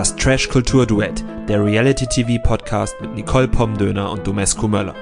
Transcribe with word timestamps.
Das 0.00 0.16
Trash 0.16 0.48
Kultur 0.48 0.86
Duett, 0.86 1.22
der 1.46 1.62
Reality 1.62 2.06
TV 2.06 2.42
Podcast 2.42 2.98
mit 3.02 3.16
Nicole 3.16 3.46
Pomdöner 3.46 4.10
und 4.10 4.26
Domescu 4.26 4.66
Möller. 4.66 4.94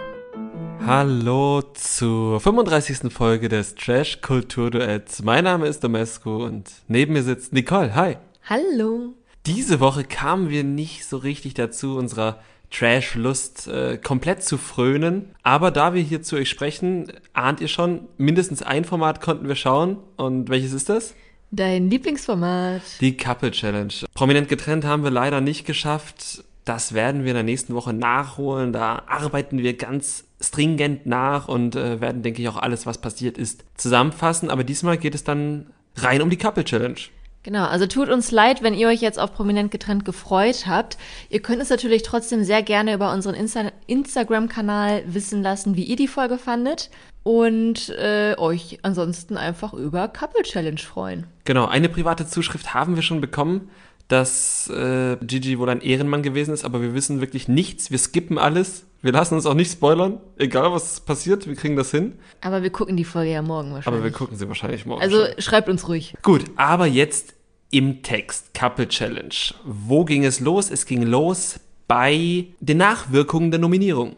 Hallo 0.85 1.63
zur 1.75 2.41
35. 2.41 3.13
Folge 3.13 3.49
des 3.49 3.77
Trash 3.77 4.21
Kultur 4.23 4.73
Duetts. 4.73 5.23
Mein 5.23 5.45
Name 5.45 5.69
ist 5.69 5.85
Domescu 5.85 6.45
und 6.45 6.69
neben 6.89 7.13
mir 7.13 7.23
sitzt 7.23 7.53
Nicole. 7.53 7.95
Hi. 7.95 8.17
Hallo. 8.43 9.15
Diese 9.47 9.79
Woche 9.79 10.03
kamen 10.03 10.51
wir 10.51 10.65
nicht 10.65 11.05
so 11.05 11.19
richtig 11.19 11.55
dazu, 11.55 11.97
unserer 11.97 12.41
Trash-Lust 12.73 13.69
äh, 13.69 13.99
komplett 13.99 14.43
zu 14.43 14.59
frönen. 14.59 15.33
Aber 15.45 15.71
da 15.71 15.95
wir 15.95 16.03
hier 16.03 16.23
zu 16.23 16.35
euch 16.35 16.51
sprechen, 16.51 17.13
ahnt 17.35 17.61
ihr 17.61 17.69
schon, 17.69 18.09
mindestens 18.17 18.63
ein 18.63 18.85
Format 18.85 19.21
konnten 19.21 19.47
wir 19.47 19.55
schauen. 19.55 19.99
Und 20.17 20.49
welches 20.49 20.73
ist 20.73 20.89
das? 20.89 21.15
Dein 21.51 21.89
Lieblingsformat. 21.89 22.83
Die 23.01 23.17
Couple 23.17 23.51
Challenge. 23.51 23.93
Prominent 24.15 24.49
getrennt 24.49 24.85
haben 24.85 25.03
wir 25.03 25.11
leider 25.11 25.41
nicht 25.41 25.65
geschafft. 25.65 26.45
Das 26.65 26.93
werden 26.93 27.25
wir 27.25 27.31
in 27.31 27.37
der 27.37 27.43
nächsten 27.43 27.75
Woche 27.75 27.95
nachholen. 27.95 28.73
Da 28.73 29.03
arbeiten 29.07 29.59
wir 29.59 29.77
ganz 29.77 30.25
stringent 30.41 31.07
nach 31.07 31.49
und 31.49 31.75
äh, 31.75 32.01
werden, 32.01 32.23
denke 32.23 32.43
ich, 32.43 32.49
auch 32.49 32.59
alles, 32.59 32.85
was 32.85 32.99
passiert 32.99 33.39
ist, 33.39 33.65
zusammenfassen. 33.77 34.51
Aber 34.51 34.65
diesmal 34.65 34.99
geht 34.99 35.15
es 35.15 35.25
dann 35.25 35.67
rein 35.97 36.21
um 36.21 36.29
die 36.29 36.37
Couple 36.37 36.65
Challenge. 36.65 37.01
Genau, 37.49 37.65
also 37.65 37.87
tut 37.87 38.11
uns 38.11 38.31
leid, 38.31 38.63
wenn 38.63 38.75
ihr 38.75 38.89
euch 38.89 39.01
jetzt 39.01 39.19
auf 39.19 39.33
Prominent 39.33 39.71
getrennt 39.71 40.05
gefreut 40.05 40.67
habt. 40.67 40.99
Ihr 41.31 41.41
könnt 41.41 41.63
es 41.63 41.71
natürlich 41.71 42.03
trotzdem 42.03 42.45
sehr 42.45 42.63
gerne 42.63 42.93
über 42.93 43.11
unseren 43.11 43.35
Insta 43.35 43.73
Instagram-Kanal 43.87 45.05
wissen 45.07 45.43
lassen, 45.43 45.75
wie 45.75 45.85
ihr 45.85 45.97
die 45.97 46.09
Folge 46.09 46.37
fandet 46.37 46.91
und 47.23 47.89
äh, 47.89 48.35
euch 48.37 48.81
ansonsten 48.83 49.39
einfach 49.39 49.73
über 49.73 50.09
Couple 50.09 50.43
Challenge 50.43 50.77
freuen. 50.77 51.27
Genau, 51.45 51.65
eine 51.65 51.89
private 51.89 52.27
Zuschrift 52.27 52.75
haben 52.75 52.97
wir 52.97 53.03
schon 53.03 53.23
bekommen, 53.23 53.71
dass 54.09 54.69
äh, 54.69 55.17
Gigi 55.23 55.59
wohl 55.59 55.71
ein 55.71 55.81
Ehrenmann 55.81 56.23
gewesen 56.23 56.53
ist, 56.53 56.67
aber 56.67 56.83
wir 56.83 56.93
wissen 56.93 57.23
wirklich 57.23 57.49
nichts. 57.49 57.91
Wir 57.91 57.99
skippen 57.99 58.37
alles. 58.37 58.85
Wir 59.01 59.13
lassen 59.13 59.37
uns 59.37 59.47
auch 59.47 59.55
nicht 59.55 59.73
spoilern, 59.73 60.21
egal 60.37 60.71
was 60.73 61.01
passiert, 61.01 61.47
wir 61.47 61.55
kriegen 61.55 61.77
das 61.77 61.93
hin. 61.93 62.19
Aber 62.43 62.63
wir 62.63 62.71
gucken 62.71 62.97
die 62.97 63.05
Folge 63.05 63.31
ja 63.31 63.41
morgen 63.41 63.73
wahrscheinlich. 63.73 63.87
Aber 63.87 64.05
wir 64.05 64.11
gucken 64.11 64.37
sie 64.37 64.49
wahrscheinlich 64.49 64.85
morgen. 64.85 65.01
Also 65.01 65.25
schon. 65.25 65.41
schreibt 65.41 65.69
uns 65.71 65.89
ruhig. 65.89 66.15
Gut, 66.23 66.45
aber 66.57 66.87
jetzt 66.87 67.38
im 67.71 68.03
Text 68.03 68.55
Couple 68.55 68.89
Challenge. 68.89 69.35
Wo 69.65 70.05
ging 70.05 70.25
es 70.25 70.41
los? 70.41 70.71
Es 70.71 70.87
ging 70.87 71.03
los 71.03 71.61
bei 71.87 72.47
den 72.61 72.79
Nachwirkungen 72.79 73.51
der 73.51 73.61
Nominierung. 73.61 74.17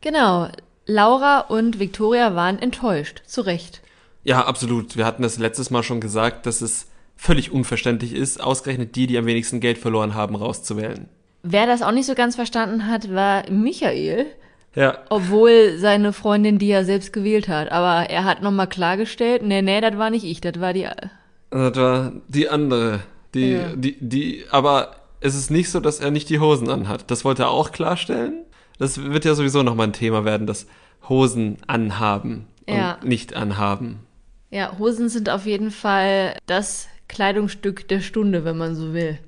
Genau, 0.00 0.48
Laura 0.86 1.40
und 1.40 1.78
Victoria 1.78 2.34
waren 2.34 2.58
enttäuscht, 2.58 3.22
zu 3.26 3.40
Recht. 3.40 3.80
Ja, 4.22 4.44
absolut. 4.44 4.96
Wir 4.96 5.06
hatten 5.06 5.22
das 5.22 5.38
letztes 5.38 5.70
Mal 5.70 5.82
schon 5.82 6.00
gesagt, 6.00 6.46
dass 6.46 6.60
es 6.60 6.88
völlig 7.16 7.52
unverständlich 7.52 8.14
ist, 8.14 8.42
ausgerechnet 8.42 8.96
die, 8.96 9.06
die 9.06 9.16
am 9.16 9.26
wenigsten 9.26 9.60
Geld 9.60 9.78
verloren 9.78 10.14
haben, 10.14 10.34
rauszuwählen. 10.34 11.08
Wer 11.42 11.66
das 11.66 11.82
auch 11.82 11.92
nicht 11.92 12.06
so 12.06 12.14
ganz 12.14 12.36
verstanden 12.36 12.86
hat, 12.86 13.14
war 13.14 13.48
Michael. 13.50 14.26
Ja. 14.74 14.98
Obwohl 15.08 15.76
seine 15.78 16.12
Freundin 16.12 16.58
die 16.58 16.68
ja 16.68 16.84
selbst 16.84 17.12
gewählt 17.12 17.48
hat. 17.48 17.70
Aber 17.70 18.10
er 18.10 18.24
hat 18.24 18.42
nochmal 18.42 18.66
klargestellt, 18.66 19.42
nee, 19.42 19.62
nee, 19.62 19.80
das 19.80 19.96
war 19.98 20.10
nicht 20.10 20.24
ich, 20.24 20.40
das 20.40 20.60
war 20.60 20.72
die. 20.72 20.88
Das 21.54 21.76
war 21.76 22.12
die 22.28 22.48
andere. 22.48 23.00
Die, 23.34 23.50
Ja. 23.52 23.76
die, 23.76 23.96
die, 24.00 24.44
aber 24.50 24.96
es 25.20 25.34
ist 25.36 25.50
nicht 25.50 25.70
so, 25.70 25.78
dass 25.80 26.00
er 26.00 26.10
nicht 26.10 26.28
die 26.28 26.40
Hosen 26.40 26.68
anhat. 26.68 27.10
Das 27.10 27.24
wollte 27.24 27.44
er 27.44 27.50
auch 27.50 27.70
klarstellen. 27.72 28.44
Das 28.78 29.00
wird 29.02 29.24
ja 29.24 29.34
sowieso 29.34 29.62
nochmal 29.62 29.86
ein 29.88 29.92
Thema 29.92 30.24
werden, 30.24 30.46
das 30.48 30.66
Hosen 31.08 31.58
anhaben 31.68 32.46
und 32.66 32.76
Ja. 32.76 32.98
nicht 33.04 33.34
anhaben. 33.34 34.00
Ja, 34.50 34.76
Hosen 34.78 35.08
sind 35.08 35.30
auf 35.30 35.46
jeden 35.46 35.70
Fall 35.70 36.36
das 36.46 36.88
Kleidungsstück 37.08 37.86
der 37.88 38.00
Stunde, 38.00 38.44
wenn 38.44 38.56
man 38.58 38.74
so 38.74 38.92
will. 38.92 39.18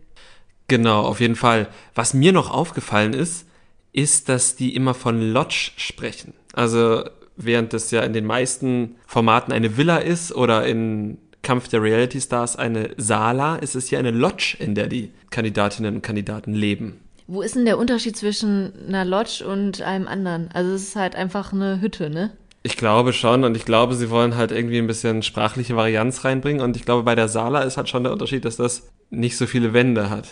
Genau, 0.69 1.03
auf 1.03 1.21
jeden 1.21 1.37
Fall. 1.37 1.69
Was 1.95 2.13
mir 2.13 2.33
noch 2.33 2.51
aufgefallen 2.51 3.13
ist, 3.13 3.47
ist, 3.93 4.29
dass 4.29 4.57
die 4.57 4.75
immer 4.75 4.95
von 4.95 5.21
Lodge 5.33 5.71
sprechen. 5.77 6.35
Also 6.55 7.05
während 7.37 7.73
es 7.75 7.91
ja 7.93 8.03
in 8.03 8.13
den 8.13 8.25
meisten 8.27 8.97
Formaten 9.07 9.53
eine 9.53 9.77
Villa 9.77 9.99
ist 9.99 10.33
oder 10.35 10.67
in 10.67 11.19
Kampf 11.47 11.69
der 11.69 11.81
Reality 11.81 12.21
Stars 12.21 12.57
eine 12.57 12.91
Sala, 12.97 13.55
ist 13.55 13.77
es 13.77 13.87
hier 13.87 14.01
eine 14.01 14.11
Lodge, 14.11 14.57
in 14.59 14.75
der 14.75 14.89
die 14.89 15.13
Kandidatinnen 15.31 15.95
und 15.95 16.03
Kandidaten 16.03 16.55
leben. 16.55 16.99
Wo 17.29 17.41
ist 17.41 17.55
denn 17.55 17.65
der 17.65 17.79
Unterschied 17.79 18.17
zwischen 18.17 18.73
einer 18.89 19.05
Lodge 19.05 19.47
und 19.47 19.81
einem 19.81 20.09
anderen? 20.09 20.49
Also 20.53 20.73
es 20.73 20.83
ist 20.83 20.97
halt 20.97 21.15
einfach 21.15 21.53
eine 21.53 21.81
Hütte, 21.81 22.11
ne? 22.11 22.33
Ich 22.65 22.77
glaube 22.77 23.13
schon 23.13 23.45
und 23.45 23.57
ich 23.57 23.65
glaube, 23.65 23.95
sie 23.95 24.11
wollen 24.11 24.35
halt 24.35 24.51
irgendwie 24.51 24.79
ein 24.79 24.89
bisschen 24.89 25.23
sprachliche 25.23 25.77
Varianz 25.77 26.25
reinbringen 26.25 26.63
und 26.63 26.77
ich 26.77 26.85
glaube, 26.85 27.05
bei 27.05 27.15
der 27.15 27.29
Sala 27.29 27.63
ist 27.63 27.77
halt 27.77 27.89
schon 27.89 28.03
der 28.03 28.13
Unterschied, 28.13 28.45
dass 28.45 28.57
das 28.57 28.89
nicht 29.11 29.37
so 29.37 29.47
viele 29.47 29.73
Wände 29.73 30.11
hat. 30.11 30.31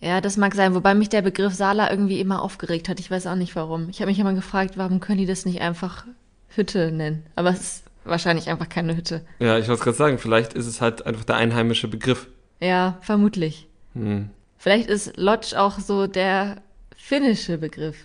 Ja, 0.00 0.20
das 0.20 0.36
mag 0.36 0.56
sein, 0.56 0.74
wobei 0.74 0.96
mich 0.96 1.10
der 1.10 1.22
Begriff 1.22 1.54
Sala 1.54 1.92
irgendwie 1.92 2.18
immer 2.18 2.42
aufgeregt 2.42 2.88
hat. 2.88 2.98
Ich 2.98 3.08
weiß 3.08 3.28
auch 3.28 3.36
nicht 3.36 3.54
warum. 3.54 3.88
Ich 3.88 4.00
habe 4.00 4.10
mich 4.10 4.18
immer 4.18 4.34
gefragt, 4.34 4.76
warum 4.76 4.98
können 4.98 5.18
die 5.18 5.26
das 5.26 5.46
nicht 5.46 5.60
einfach 5.60 6.06
Hütte 6.48 6.90
nennen? 6.90 7.24
Aber 7.36 7.50
es 7.50 7.60
ist 7.60 7.89
wahrscheinlich 8.04 8.48
einfach 8.48 8.68
keine 8.68 8.96
Hütte. 8.96 9.24
Ja, 9.38 9.58
ich 9.58 9.68
wollte 9.68 9.82
gerade 9.82 9.96
sagen, 9.96 10.18
vielleicht 10.18 10.54
ist 10.54 10.66
es 10.66 10.80
halt 10.80 11.06
einfach 11.06 11.24
der 11.24 11.36
einheimische 11.36 11.88
Begriff. 11.88 12.28
Ja, 12.60 12.98
vermutlich. 13.00 13.68
Hm. 13.94 14.30
Vielleicht 14.58 14.88
ist 14.88 15.16
Lodge 15.16 15.58
auch 15.58 15.78
so 15.78 16.06
der 16.06 16.56
finnische 16.96 17.58
Begriff. 17.58 17.96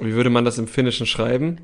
Wie 0.00 0.12
würde 0.14 0.30
man 0.30 0.44
das 0.44 0.58
im 0.58 0.68
Finnischen 0.68 1.06
schreiben? 1.06 1.58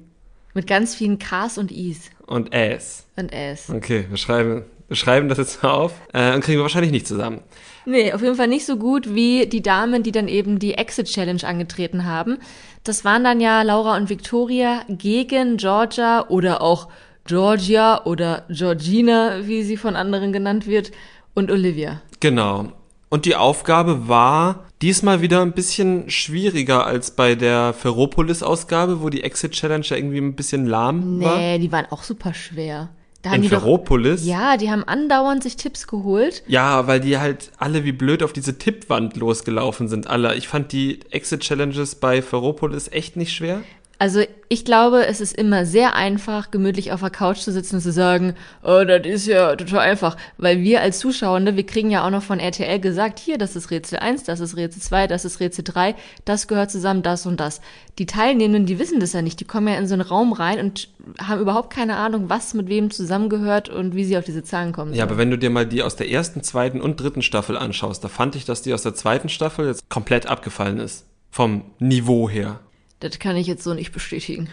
Mit 0.54 0.66
ganz 0.66 0.94
vielen 0.94 1.19
Ks 1.19 1.59
und 1.59 1.71
Is 1.71 2.10
Und 2.26 2.54
Äs. 2.54 3.06
und 3.16 3.32
S. 3.32 3.71
Okay, 3.71 4.06
wir 4.09 4.16
schreiben, 4.16 4.65
wir 4.88 4.97
schreiben 4.97 5.28
das 5.28 5.38
jetzt 5.38 5.62
mal 5.62 5.70
auf 5.72 5.93
äh, 6.15 6.34
und 6.34 6.43
kriegen 6.43 6.59
wir 6.59 6.62
wahrscheinlich 6.62 6.91
nicht 6.91 7.06
zusammen. 7.06 7.43
Nee, 7.84 8.12
auf 8.12 8.22
jeden 8.22 8.34
Fall 8.34 8.49
nicht 8.49 8.66
so 8.66 8.76
gut 8.76 9.15
wie 9.15 9.47
die 9.47 9.62
Damen, 9.62 10.03
die 10.03 10.12
dann 10.12 10.28
eben 10.28 10.59
die 10.59 10.75
Exit 10.75 11.06
Challenge 11.06 11.43
angetreten 11.44 12.05
haben. 12.06 12.38
Das 12.84 13.05
waren 13.05 13.25
dann 13.25 13.41
ja 13.41 13.62
Laura 13.62 13.97
und 13.97 14.09
Victoria 14.09 14.82
gegen 14.88 15.59
Georgia 15.59 16.26
oder 16.28 16.60
auch 16.62 16.88
Georgia 17.28 18.05
oder 18.05 18.44
Georgina, 18.49 19.47
wie 19.47 19.62
sie 19.62 19.77
von 19.77 19.94
anderen 19.97 20.33
genannt 20.33 20.66
wird, 20.66 20.91
und 21.34 21.53
Olivia. 21.53 22.00
Genau. 22.21 22.72
Und 23.11 23.25
die 23.27 23.37
Aufgabe 23.37 24.09
war 24.09 24.65
diesmal 24.83 25.21
wieder 25.21 25.43
ein 25.43 25.53
bisschen 25.53 26.11
schwieriger 26.11 26.84
als 26.87 27.12
bei 27.12 27.34
der 27.34 27.72
Ferropolis-Ausgabe, 27.75 29.00
wo 29.03 29.09
die 29.09 29.22
Exit 29.22 29.53
Challenge 29.53 29.84
ja 29.87 29.97
irgendwie 29.97 30.19
ein 30.19 30.34
bisschen 30.34 30.67
lahm 30.67 31.21
war. 31.22 31.38
Nee, 31.38 31.59
die 31.59 31.71
waren 31.71 31.87
auch 31.91 32.03
super 32.03 32.34
schwer. 32.34 32.88
Da 33.22 33.34
In 33.34 33.43
doch, 33.43 33.49
Ferropolis? 33.49 34.25
ja, 34.25 34.56
die 34.56 34.71
haben 34.71 34.84
andauernd 34.84 35.43
sich 35.43 35.56
Tipps 35.56 35.88
geholt. 35.88 36.44
Ja, 36.47 36.87
weil 36.87 37.00
die 37.00 37.19
halt 37.19 37.50
alle 37.59 37.84
wie 37.84 37.91
blöd 37.93 38.22
auf 38.22 38.33
diese 38.33 38.59
Tippwand 38.59 39.17
losgelaufen 39.17 39.88
sind, 39.88 40.06
alle. 40.06 40.37
Ich 40.37 40.47
fand 40.47 40.71
die 40.71 41.00
Exit 41.11 41.41
Challenges 41.41 41.97
bei 41.97 42.22
Ferropolis 42.22 42.88
echt 42.88 43.17
nicht 43.17 43.33
schwer. 43.33 43.62
Also 44.00 44.22
ich 44.48 44.64
glaube, 44.64 45.06
es 45.06 45.20
ist 45.20 45.36
immer 45.36 45.66
sehr 45.66 45.97
einfach, 45.97 46.53
gemütlich 46.53 46.92
auf 46.92 47.00
der 47.00 47.10
Couch 47.10 47.38
zu 47.38 47.50
sitzen 47.50 47.76
und 47.76 47.82
zu 47.82 47.91
sagen, 47.91 48.34
oh, 48.62 48.84
das 48.84 49.04
ist 49.04 49.26
ja 49.26 49.56
total 49.56 49.81
einfach. 49.81 50.16
Weil 50.36 50.60
wir 50.60 50.81
als 50.81 51.00
Zuschauende, 51.00 51.56
wir 51.56 51.66
kriegen 51.66 51.91
ja 51.91 52.06
auch 52.06 52.10
noch 52.10 52.22
von 52.22 52.38
RTL 52.38 52.78
gesagt, 52.78 53.19
hier, 53.19 53.38
das 53.38 53.56
ist 53.56 53.72
Rätsel 53.72 53.98
1, 53.98 54.22
das 54.22 54.38
ist 54.38 54.56
Rätsel 54.56 54.81
2, 54.81 55.08
das 55.08 55.25
ist 55.25 55.41
Rätsel 55.41 55.64
3, 55.64 55.97
das 56.25 56.47
gehört 56.47 56.70
zusammen, 56.70 57.03
das 57.03 57.26
und 57.26 57.41
das. 57.41 57.60
Die 57.98 58.06
Teilnehmenden, 58.06 58.66
die 58.66 58.78
wissen 58.78 59.00
das 59.00 59.12
ja 59.12 59.20
nicht, 59.20 59.41
die 59.41 59.44
kommen 59.44 59.66
ja 59.66 59.75
in 59.75 59.88
so 59.88 59.94
einen 59.94 60.03
Raum 60.03 60.32
rein 60.32 60.60
und 60.60 60.88
haben 61.20 61.41
überhaupt 61.41 61.72
keine 61.72 61.97
Ahnung, 61.97 62.28
was 62.28 62.54
mit 62.54 62.69
wem 62.69 62.92
zusammengehört 62.92 63.69
und 63.69 63.97
wie 63.97 64.04
sie 64.04 64.16
auf 64.16 64.25
diese 64.25 64.44
Zahlen 64.44 64.72
kommen. 64.72 64.94
Ja, 64.94 65.03
aber 65.03 65.19
wenn 65.19 65.31
du 65.31 65.38
dir 65.38 65.50
mal 65.50 65.66
die 65.66 65.82
aus 65.82 65.97
der 65.97 66.08
ersten, 66.08 66.44
zweiten 66.44 66.81
und 66.81 67.00
dritten 67.00 67.22
Staffel 67.22 67.56
anschaust, 67.56 68.04
da 68.04 68.08
fand 68.08 68.37
ich, 68.37 68.44
dass 68.44 68.62
die 68.62 68.72
aus 68.72 68.82
der 68.82 68.94
zweiten 68.94 69.28
Staffel 69.28 69.66
jetzt 69.66 69.91
komplett 69.91 70.26
abgefallen 70.26 70.78
ist. 70.78 71.04
Vom 71.31 71.62
Niveau 71.78 72.31
her. 72.31 72.60
Das 73.00 73.19
kann 73.19 73.36
ich 73.36 73.47
jetzt 73.47 73.62
so 73.62 73.75
nicht 73.75 73.92
bestätigen. 73.92 74.48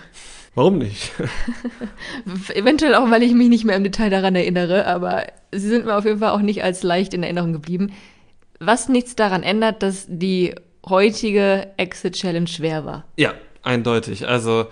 Warum 0.54 0.78
nicht? 0.78 1.12
Eventuell 2.54 2.96
auch, 2.96 3.10
weil 3.12 3.24
ich 3.24 3.34
mich 3.34 3.50
nicht 3.50 3.66
mehr 3.66 3.76
im 3.76 3.84
Detail 3.84 4.10
daran 4.10 4.36
erinnere, 4.36 4.86
aber 4.88 5.26
sie 5.52 5.68
sind 5.68 5.86
mir 5.86 5.98
auf 5.98 6.06
jeden 6.06 6.20
Fall 6.20 6.30
auch 6.32 6.42
nicht 6.42 6.64
als 6.64 6.84
leicht 6.84 7.14
in 7.14 7.24
Erinnerung 7.24 7.54
geblieben. 7.54 7.92
Was 8.60 8.88
nichts 8.88 9.16
daran 9.16 9.44
ändert, 9.44 9.84
dass 9.84 10.06
die 10.08 10.56
heutige 10.88 11.68
Exit 11.78 12.14
Challenge 12.14 12.48
schwer 12.48 12.86
war. 12.86 13.06
Ja, 13.18 13.34
eindeutig. 13.64 14.28
Also 14.28 14.68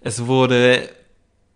es 0.00 0.26
wurde 0.26 0.88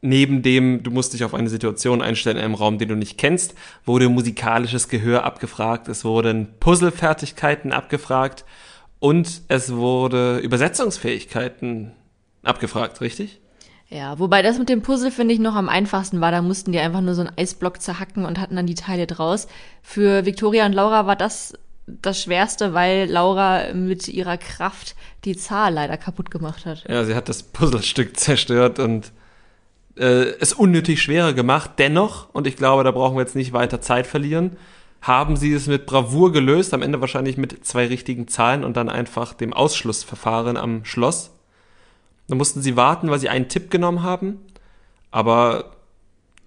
neben 0.01 0.43
dem, 0.43 0.83
du 0.83 0.91
musst 0.91 1.15
dich 1.15 1.25
auf 1.25 1.35
eine 1.35 1.49
Situation 1.49 2.03
einstellen 2.03 2.37
in 2.37 2.45
einem 2.45 2.55
Raum, 2.55 2.79
den 2.79 2.89
du 2.89 2.97
nicht 2.97 3.19
kennst, 3.19 3.55
wurde 3.85 4.09
musikalisches 4.09 4.89
Gehör 4.89 5.25
abgefragt, 5.25 5.89
es 5.89 6.05
wurden 6.05 6.49
Puzzlefertigkeiten 6.61 7.73
abgefragt 7.73 8.45
und 9.03 9.43
es 9.49 9.75
wurde 9.75 10.39
Übersetzungsfähigkeiten 10.39 11.91
abgefragt, 12.45 13.01
richtig? 13.01 13.41
Ja, 13.89 14.21
wobei 14.21 14.43
das 14.43 14.61
mit 14.61 14.69
dem 14.69 14.83
Puzzle 14.83 15.11
finde 15.11 15.35
ich 15.35 15.41
noch 15.41 15.57
am 15.57 15.69
einfachsten 15.69 16.21
war. 16.21 16.31
Da 16.31 16.41
mussten 16.41 16.71
die 16.71 16.79
einfach 16.79 17.01
nur 17.01 17.17
so 17.17 17.23
einen 17.23 17.37
Eisblock 17.37 17.83
zerhacken 17.83 18.25
und 18.25 18.39
hatten 18.39 18.55
dann 18.55 18.69
die 18.69 18.77
Teile 18.77 19.09
draus. 19.09 19.49
Für 19.83 20.25
Victoria 20.25 20.67
und 20.67 20.73
Laura 20.73 21.09
war 21.09 21.17
das 21.17 21.55
das 21.89 22.23
Schwerste, 22.23 22.75
weil 22.75 23.11
Laura 23.11 23.75
mit 23.75 24.07
ihrer 24.07 24.39
Kraft 24.39 24.95
die 25.25 25.37
Zahl 25.37 25.75
leider 25.75 25.97
kaputt 25.97 26.31
gemacht 26.31 26.65
hat. 26.65 26.85
Ja, 26.89 27.03
sie 27.03 27.17
hat 27.17 27.29
das 27.29 27.43
Puzzlestück 27.43 28.17
zerstört 28.21 28.79
und 28.79 29.11
äh, 29.97 30.27
es 30.39 30.53
unnötig 30.53 31.03
schwerer 31.03 31.33
gemacht. 31.33 31.73
Dennoch, 31.79 32.33
und 32.33 32.47
ich 32.47 32.55
glaube, 32.55 32.85
da 32.85 32.93
brauchen 32.93 33.17
wir 33.17 33.23
jetzt 33.23 33.35
nicht 33.35 33.53
weiter 33.53 33.81
Zeit 33.81 34.07
verlieren, 34.07 34.57
haben 35.03 35.37
sie 35.37 35.53
es 35.53 35.67
mit 35.67 35.85
Bravour 35.85 36.33
gelöst, 36.33 36.73
am 36.73 36.81
Ende 36.83 37.01
wahrscheinlich 37.01 37.37
mit 37.37 37.67
zwei 37.67 37.87
richtigen 37.87 38.29
Zahlen 38.29 38.65
und 38.65 38.77
dann 38.77 38.89
einfach 38.89 39.35
dem 39.35 39.53
Ausschlussverfahren 39.53 40.57
am 40.57 40.85
Schloss. 40.85 41.33
Da 42.29 42.37
mussten 42.37 42.63
sie 42.63 42.77
warten, 42.77 43.11
weil 43.11 43.19
sie 43.19 43.29
einen 43.29 43.49
Tipp 43.49 43.71
genommen 43.71 44.05
haben, 44.05 44.41
aber 45.11 45.73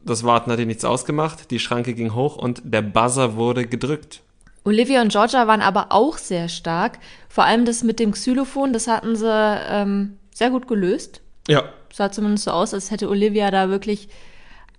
das 0.05 0.23
Warten 0.23 0.51
hat 0.51 0.59
ihnen 0.59 0.69
nichts 0.69 0.85
ausgemacht, 0.85 1.51
die 1.51 1.59
Schranke 1.59 1.93
ging 1.93 2.13
hoch 2.13 2.37
und 2.37 2.61
der 2.63 2.81
Buzzer 2.81 3.35
wurde 3.35 3.67
gedrückt. 3.67 4.21
Olivia 4.63 5.01
und 5.01 5.11
Georgia 5.11 5.47
waren 5.47 5.61
aber 5.61 5.87
auch 5.89 6.17
sehr 6.17 6.47
stark. 6.47 6.99
Vor 7.29 7.43
allem 7.43 7.65
das 7.65 7.83
mit 7.83 7.99
dem 7.99 8.13
Xylophon, 8.13 8.73
das 8.73 8.87
hatten 8.87 9.15
sie 9.15 9.29
ähm, 9.29 10.17
sehr 10.33 10.49
gut 10.49 10.67
gelöst. 10.67 11.21
Ja. 11.47 11.63
Sah 11.93 12.11
zumindest 12.11 12.45
so 12.45 12.51
aus, 12.51 12.73
als 12.73 12.89
hätte 12.89 13.09
Olivia 13.09 13.51
da 13.51 13.69
wirklich 13.69 14.09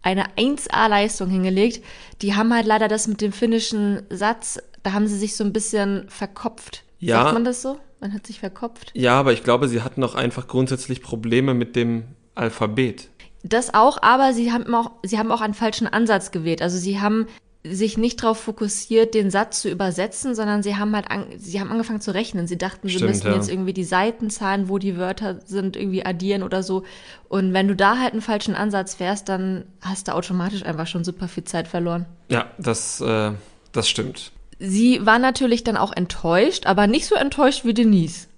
eine 0.06 0.28
1A-Leistung 0.36 1.28
hingelegt. 1.28 1.84
Die 2.22 2.36
haben 2.36 2.54
halt 2.54 2.64
leider 2.64 2.86
das 2.86 3.08
mit 3.08 3.20
dem 3.20 3.32
finnischen 3.32 4.02
Satz, 4.08 4.60
da 4.84 4.92
haben 4.92 5.08
sie 5.08 5.18
sich 5.18 5.34
so 5.34 5.42
ein 5.42 5.52
bisschen 5.52 6.08
verkopft. 6.08 6.84
Ja. 7.00 7.22
Sagt 7.22 7.34
man 7.34 7.44
das 7.44 7.60
so? 7.60 7.78
Man 8.00 8.14
hat 8.14 8.24
sich 8.24 8.38
verkopft. 8.38 8.92
Ja, 8.94 9.18
aber 9.18 9.32
ich 9.32 9.42
glaube, 9.42 9.66
sie 9.68 9.82
hatten 9.82 10.04
auch 10.04 10.14
einfach 10.14 10.46
grundsätzlich 10.46 11.02
Probleme 11.02 11.54
mit 11.54 11.74
dem 11.74 12.04
Alphabet. 12.36 13.08
Das 13.42 13.74
auch, 13.74 14.00
aber 14.00 14.32
sie 14.32 14.52
haben 14.52 14.72
auch, 14.74 14.92
sie 15.02 15.18
haben 15.18 15.32
auch 15.32 15.40
einen 15.40 15.54
falschen 15.54 15.88
Ansatz 15.88 16.30
gewählt. 16.30 16.62
Also 16.62 16.78
sie 16.78 17.00
haben 17.00 17.26
sich 17.70 17.98
nicht 17.98 18.22
darauf 18.22 18.38
fokussiert, 18.38 19.14
den 19.14 19.30
Satz 19.30 19.62
zu 19.62 19.70
übersetzen, 19.70 20.34
sondern 20.34 20.62
sie 20.62 20.76
haben 20.76 20.94
halt, 20.94 21.10
an, 21.10 21.26
sie 21.36 21.60
haben 21.60 21.70
angefangen 21.70 22.00
zu 22.00 22.14
rechnen. 22.14 22.46
Sie 22.46 22.58
dachten, 22.58 22.88
sie 22.88 22.94
Stimmt, 22.94 23.10
müssten 23.10 23.28
ja. 23.28 23.34
jetzt 23.34 23.50
irgendwie 23.50 23.72
die 23.72 23.84
Seitenzahlen, 23.84 24.68
wo 24.68 24.78
die 24.78 24.96
Wörter 24.96 25.40
sind, 25.44 25.76
irgendwie 25.76 26.04
addieren 26.04 26.42
oder 26.42 26.62
so. 26.62 26.84
Und 27.28 27.52
wenn 27.52 27.68
du 27.68 27.76
da 27.76 27.98
halt 27.98 28.12
einen 28.12 28.22
falschen 28.22 28.54
Ansatz 28.54 28.94
fährst, 28.94 29.28
dann 29.28 29.64
hast 29.80 30.08
du 30.08 30.14
automatisch 30.14 30.64
einfach 30.64 30.86
schon 30.86 31.04
super 31.04 31.28
viel 31.28 31.44
Zeit 31.44 31.68
verloren. 31.68 32.06
Ja, 32.28 32.50
das, 32.58 33.00
äh, 33.00 33.32
das 33.72 33.88
stimmt. 33.88 34.32
Sie 34.58 35.04
war 35.04 35.18
natürlich 35.18 35.64
dann 35.64 35.76
auch 35.76 35.92
enttäuscht, 35.94 36.66
aber 36.66 36.86
nicht 36.86 37.06
so 37.06 37.14
enttäuscht 37.14 37.64
wie 37.64 37.74
Denise. 37.74 38.28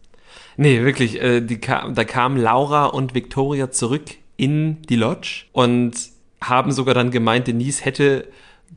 Nee, 0.56 0.82
wirklich, 0.82 1.22
äh, 1.22 1.40
die 1.40 1.58
kam, 1.58 1.94
da 1.94 2.04
kamen 2.04 2.36
Laura 2.36 2.86
und 2.86 3.14
Victoria 3.14 3.70
zurück 3.70 4.16
in 4.36 4.82
die 4.82 4.96
Lodge 4.96 5.44
und 5.52 5.92
haben 6.40 6.72
sogar 6.72 6.94
dann 6.94 7.10
gemeint, 7.10 7.46
Denise 7.46 7.84
hätte 7.84 8.28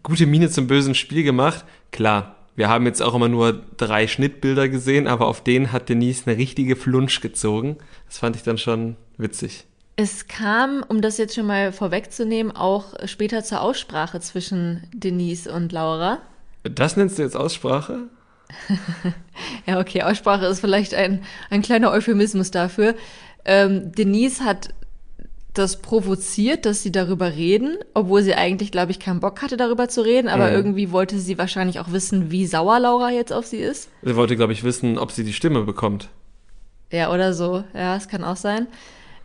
gute 0.04 0.26
Miene 0.26 0.50
zum 0.50 0.68
bösen 0.68 0.96
Spiel 0.96 1.24
gemacht. 1.24 1.66
Klar, 1.92 2.36
wir 2.56 2.70
haben 2.70 2.86
jetzt 2.86 3.02
auch 3.02 3.16
immer 3.16 3.30
nur 3.30 3.62
drei 3.78 4.08
Schnittbilder 4.08 4.70
gesehen, 4.70 5.08
aber 5.08 5.28
auf 5.28 5.44
denen 5.44 5.72
hat 5.72 5.90
Denise 5.90 6.24
eine 6.26 6.38
richtige 6.38 6.76
Flunsch 6.76 7.22
gezogen. 7.22 7.78
Das 8.08 8.18
fand 8.18 8.36
ich 8.36 8.44
dann 8.44 8.58
schon 8.58 8.98
witzig. 9.18 9.66
Es 9.96 10.28
kam, 10.28 10.84
um 10.88 11.02
das 11.02 11.18
jetzt 11.18 11.36
schon 11.36 11.46
mal 11.46 11.72
vorwegzunehmen, 11.72 12.56
auch 12.56 12.94
später 13.06 13.44
zur 13.44 13.62
Aussprache 13.62 14.20
zwischen 14.20 14.88
Denise 14.94 15.52
und 15.52 15.72
Laura. 15.72 16.20
Das 16.64 16.98
nennst 16.98 17.18
du 17.18 17.24
jetzt 17.24 17.36
Aussprache? 17.36 18.10
Ja, 19.66 19.80
okay, 19.80 20.02
Aussprache 20.04 20.46
ist 20.46 20.60
vielleicht 20.60 20.94
ein, 20.94 21.24
ein 21.50 21.62
kleiner 21.62 21.92
Euphemismus 21.92 22.52
dafür. 22.52 22.96
Ähm, 23.46 23.92
Denise 23.92 24.44
hat 24.44 24.74
das 25.54 25.82
provoziert, 25.82 26.66
dass 26.66 26.82
sie 26.82 26.92
darüber 26.92 27.34
reden, 27.36 27.78
obwohl 27.94 28.22
sie 28.24 28.36
eigentlich, 28.36 28.72
glaube 28.72 28.92
ich, 28.92 29.00
keinen 29.00 29.20
Bock 29.20 29.42
hatte, 29.42 29.58
darüber 29.58 29.90
zu 29.90 30.02
reden, 30.02 30.30
aber 30.30 30.48
Mhm. 30.50 30.56
irgendwie 30.56 30.92
wollte 30.92 31.20
sie 31.20 31.38
wahrscheinlich 31.38 31.80
auch 31.80 31.92
wissen, 31.92 32.32
wie 32.32 32.46
sauer 32.46 32.80
Laura 32.80 33.12
jetzt 33.12 33.34
auf 33.34 33.46
sie 33.46 33.58
ist. 33.58 33.90
Sie 34.02 34.16
wollte, 34.16 34.36
glaube 34.38 34.54
ich, 34.54 34.64
wissen, 34.64 34.98
ob 34.98 35.12
sie 35.12 35.24
die 35.26 35.34
Stimme 35.34 35.64
bekommt. 35.64 36.10
Ja, 36.92 37.12
oder 37.14 37.34
so. 37.34 37.64
Ja, 37.74 37.96
es 37.96 38.08
kann 38.08 38.24
auch 38.24 38.36
sein. 38.38 38.68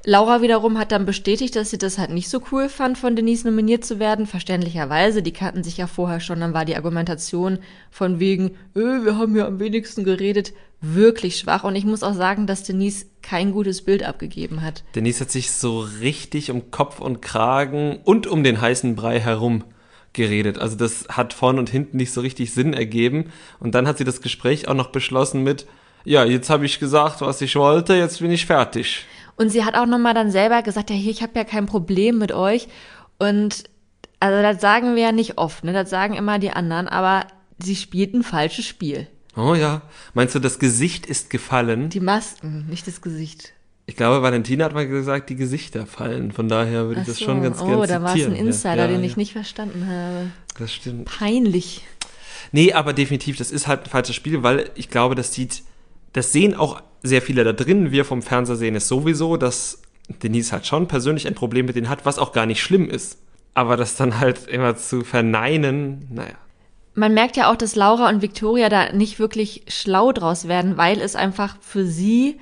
Laura 0.09 0.41
wiederum 0.41 0.79
hat 0.79 0.93
dann 0.93 1.05
bestätigt, 1.05 1.57
dass 1.57 1.71
sie 1.71 1.79
das 1.79 1.99
halt 1.99 2.11
nicht 2.11 2.29
so 2.29 2.41
cool 2.53 2.69
fand, 2.69 2.97
von 2.97 3.17
Denise 3.17 3.45
nominiert 3.45 3.85
zu 3.85 3.99
werden. 3.99 4.27
Verständlicherweise, 4.27 5.21
die 5.21 5.33
kannten 5.33 5.65
sich 5.65 5.79
ja 5.79 5.89
vorher 5.89 6.21
schon. 6.21 6.39
Dann 6.39 6.55
war 6.55 6.65
die 6.65 6.77
Argumentation 6.77 7.59
von 7.91 8.21
wegen, 8.21 8.53
äh, 8.77 9.05
wir 9.05 9.19
haben 9.19 9.35
ja 9.35 9.49
am 9.49 9.59
wenigsten 9.59 10.05
geredet, 10.05 10.53
wirklich 10.81 11.39
schwach. 11.39 11.65
Und 11.65 11.75
ich 11.75 11.85
muss 11.85 12.05
auch 12.05 12.15
sagen, 12.15 12.47
dass 12.47 12.63
Denise 12.63 13.07
kein 13.21 13.51
gutes 13.51 13.83
Bild 13.83 14.05
abgegeben 14.05 14.63
hat. 14.63 14.85
Denise 14.95 15.23
hat 15.23 15.33
sich 15.33 15.51
so 15.51 15.81
richtig 15.81 16.53
um 16.53 16.71
Kopf 16.71 17.01
und 17.01 17.21
Kragen 17.21 17.99
und 18.05 18.29
um 18.29 18.45
den 18.45 18.61
heißen 18.61 18.95
Brei 18.95 19.19
herum 19.19 19.65
geredet. 20.13 20.61
Also 20.61 20.77
das 20.77 21.09
hat 21.09 21.33
vorn 21.33 21.59
und 21.59 21.69
hinten 21.69 21.97
nicht 21.97 22.13
so 22.13 22.21
richtig 22.21 22.55
Sinn 22.55 22.75
ergeben. 22.75 23.33
Und 23.59 23.75
dann 23.75 23.89
hat 23.89 23.99
sie 23.99 24.05
das 24.05 24.21
Gespräch 24.21 24.69
auch 24.69 24.75
noch 24.75 24.91
beschlossen 24.91 25.43
mit, 25.43 25.67
ja, 26.05 26.25
jetzt 26.25 26.49
habe 26.49 26.65
ich 26.65 26.79
gesagt, 26.79 27.23
was 27.23 27.41
ich 27.41 27.57
wollte, 27.57 27.95
jetzt 27.95 28.21
bin 28.21 28.31
ich 28.31 28.47
fertig. 28.47 29.05
Und 29.37 29.51
sie 29.51 29.65
hat 29.65 29.75
auch 29.75 29.87
nochmal 29.87 30.15
dann 30.15 30.31
selber 30.31 30.63
gesagt, 30.63 30.91
ja, 30.91 30.97
hier, 30.97 31.11
ich 31.13 31.23
habe 31.23 31.33
ja 31.37 31.45
kein 31.45 31.67
Problem 31.67 32.19
mit 32.19 32.33
euch. 32.33 32.69
Und 33.19 33.65
also 34.19 34.43
das 34.43 34.61
sagen 34.61 34.95
wir 34.97 35.03
ja 35.03 35.13
nicht 35.13 35.37
oft, 35.39 35.63
ne? 35.65 35.73
Das 35.73 35.91
sagen 35.91 36.15
immer 36.15 36.39
die 36.39 36.51
anderen, 36.51 36.89
aber 36.89 37.27
sie 37.59 37.77
spielt 37.77 38.15
ein 38.15 38.23
falsches 38.23 38.65
Spiel. 38.67 39.07
Oh 39.37 39.55
ja, 39.55 39.83
meinst 40.15 40.35
du, 40.35 40.39
das 40.39 40.59
Gesicht 40.59 41.05
ist 41.07 41.29
gefallen? 41.29 41.91
Die 41.91 42.01
Masken, 42.01 42.67
nicht 42.71 42.87
das 42.87 43.03
Gesicht. 43.03 43.53
Ich 43.85 43.95
glaube, 43.95 44.23
Valentina 44.23 44.65
hat 44.65 44.75
mal 44.75 44.89
gesagt, 44.89 45.29
die 45.31 45.37
Gesichter 45.37 45.87
fallen. 45.87 46.33
Von 46.33 46.49
daher 46.49 46.87
würde 46.87 47.03
ich 47.03 47.03
Ach 47.03 47.07
das 47.07 47.19
so. 47.19 47.27
schon 47.27 47.43
ganz 47.43 47.59
gerne 47.59 47.77
Oh, 47.77 47.83
zitieren. 47.83 48.03
da 48.03 48.09
war 48.09 48.17
es 48.17 48.27
ein 48.27 48.35
Insider, 48.35 48.75
ja, 48.77 48.83
ja, 48.83 48.89
den 48.89 49.01
ja. 49.01 49.07
ich 49.07 49.17
nicht 49.17 49.33
verstanden 49.33 49.87
habe. 49.87 50.31
Das 50.59 50.73
stimmt. 50.73 51.05
Peinlich. 51.05 51.83
Nee, 52.53 52.73
aber 52.73 52.95
definitiv, 52.95 53.37
das 53.37 53.51
ist 53.51 53.67
halt 53.67 53.85
ein 53.85 53.91
falsches 53.91 54.17
Spiel, 54.17 54.43
weil 54.43 54.71
ich 54.75 54.89
glaube, 54.89 55.15
das 55.15 55.33
sieht, 55.35 55.63
das 56.15 56.33
sehen 56.33 56.55
auch 56.55 56.83
sehr 57.07 57.23
viele 57.23 57.45
da 57.45 57.53
drin. 57.53 57.93
Wir 57.93 58.05
vom 58.05 58.23
Fernseher 58.23 58.57
sehen 58.57 58.77
es 58.77 58.89
sowieso, 58.89 59.37
dass 59.37 59.83
Denise 60.23 60.53
halt 60.53 60.67
schon 60.67 60.89
persönlich 60.89 61.27
ein 61.27 61.35
Problem 61.35 61.67
mit 61.67 61.77
denen 61.77 61.89
hat, 61.89 62.05
was 62.07 62.19
auch 62.19 62.33
gar 62.33 62.47
nicht 62.47 62.63
schlimm 62.63 62.89
ist. 62.89 63.19
Aber 63.55 63.77
das 63.77 63.97
dann 63.97 64.21
halt 64.21 64.47
immer 64.47 64.77
zu 64.77 65.03
verneinen, 65.03 66.09
naja. 66.11 66.35
Man 66.95 67.13
merkt 67.13 67.37
ja 67.37 67.51
auch, 67.51 67.57
dass 67.57 67.77
Laura 67.77 68.09
und 68.09 68.23
Victoria 68.23 68.69
da 68.69 68.93
nicht 68.93 69.19
wirklich 69.19 69.65
schlau 69.69 70.13
draus 70.13 70.49
werden, 70.49 70.77
weil 70.77 71.01
es 71.01 71.15
einfach 71.15 71.57
für 71.61 71.85
sie, 71.85 72.39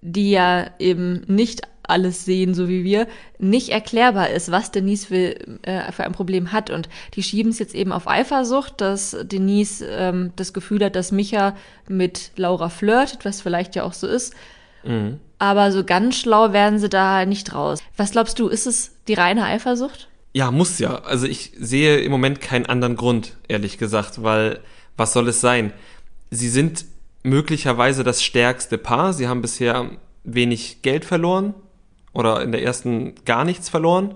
die 0.00 0.32
ja 0.32 0.70
eben 0.80 1.22
nicht 1.28 1.62
alles 1.92 2.24
sehen, 2.24 2.54
so 2.54 2.68
wie 2.68 2.82
wir, 2.82 3.06
nicht 3.38 3.68
erklärbar 3.68 4.30
ist, 4.30 4.50
was 4.50 4.72
Denise 4.72 5.06
für, 5.06 5.36
äh, 5.62 5.92
für 5.92 6.04
ein 6.04 6.12
Problem 6.12 6.50
hat. 6.50 6.70
Und 6.70 6.88
die 7.14 7.22
schieben 7.22 7.52
es 7.52 7.58
jetzt 7.60 7.74
eben 7.74 7.92
auf 7.92 8.08
Eifersucht, 8.08 8.80
dass 8.80 9.16
Denise 9.22 9.86
ähm, 9.88 10.32
das 10.36 10.52
Gefühl 10.52 10.84
hat, 10.84 10.96
dass 10.96 11.12
Micha 11.12 11.54
mit 11.88 12.32
Laura 12.36 12.68
flirtet, 12.68 13.24
was 13.24 13.40
vielleicht 13.40 13.76
ja 13.76 13.84
auch 13.84 13.92
so 13.92 14.06
ist. 14.06 14.34
Aber 15.38 15.72
so 15.72 15.84
ganz 15.84 16.16
schlau 16.16 16.52
werden 16.52 16.78
sie 16.78 16.88
da 16.88 17.24
nicht 17.24 17.54
raus. 17.54 17.80
Was 17.96 18.12
glaubst 18.12 18.38
du, 18.38 18.48
ist 18.48 18.66
es 18.66 18.92
die 19.08 19.14
reine 19.14 19.44
Eifersucht? 19.44 20.08
Ja, 20.32 20.50
muss 20.50 20.78
ja. 20.78 21.00
Also 21.02 21.26
ich 21.26 21.52
sehe 21.58 21.98
im 21.98 22.10
Moment 22.10 22.40
keinen 22.40 22.66
anderen 22.66 22.96
Grund, 22.96 23.36
ehrlich 23.48 23.78
gesagt, 23.78 24.22
weil 24.22 24.60
was 24.96 25.12
soll 25.12 25.28
es 25.28 25.40
sein? 25.40 25.72
Sie 26.30 26.48
sind 26.48 26.84
möglicherweise 27.22 28.02
das 28.04 28.22
stärkste 28.22 28.78
Paar. 28.78 29.12
Sie 29.12 29.28
haben 29.28 29.42
bisher 29.42 29.90
wenig 30.24 30.82
Geld 30.82 31.04
verloren 31.04 31.54
oder 32.12 32.42
in 32.42 32.52
der 32.52 32.62
ersten 32.62 33.14
gar 33.24 33.44
nichts 33.44 33.68
verloren. 33.68 34.14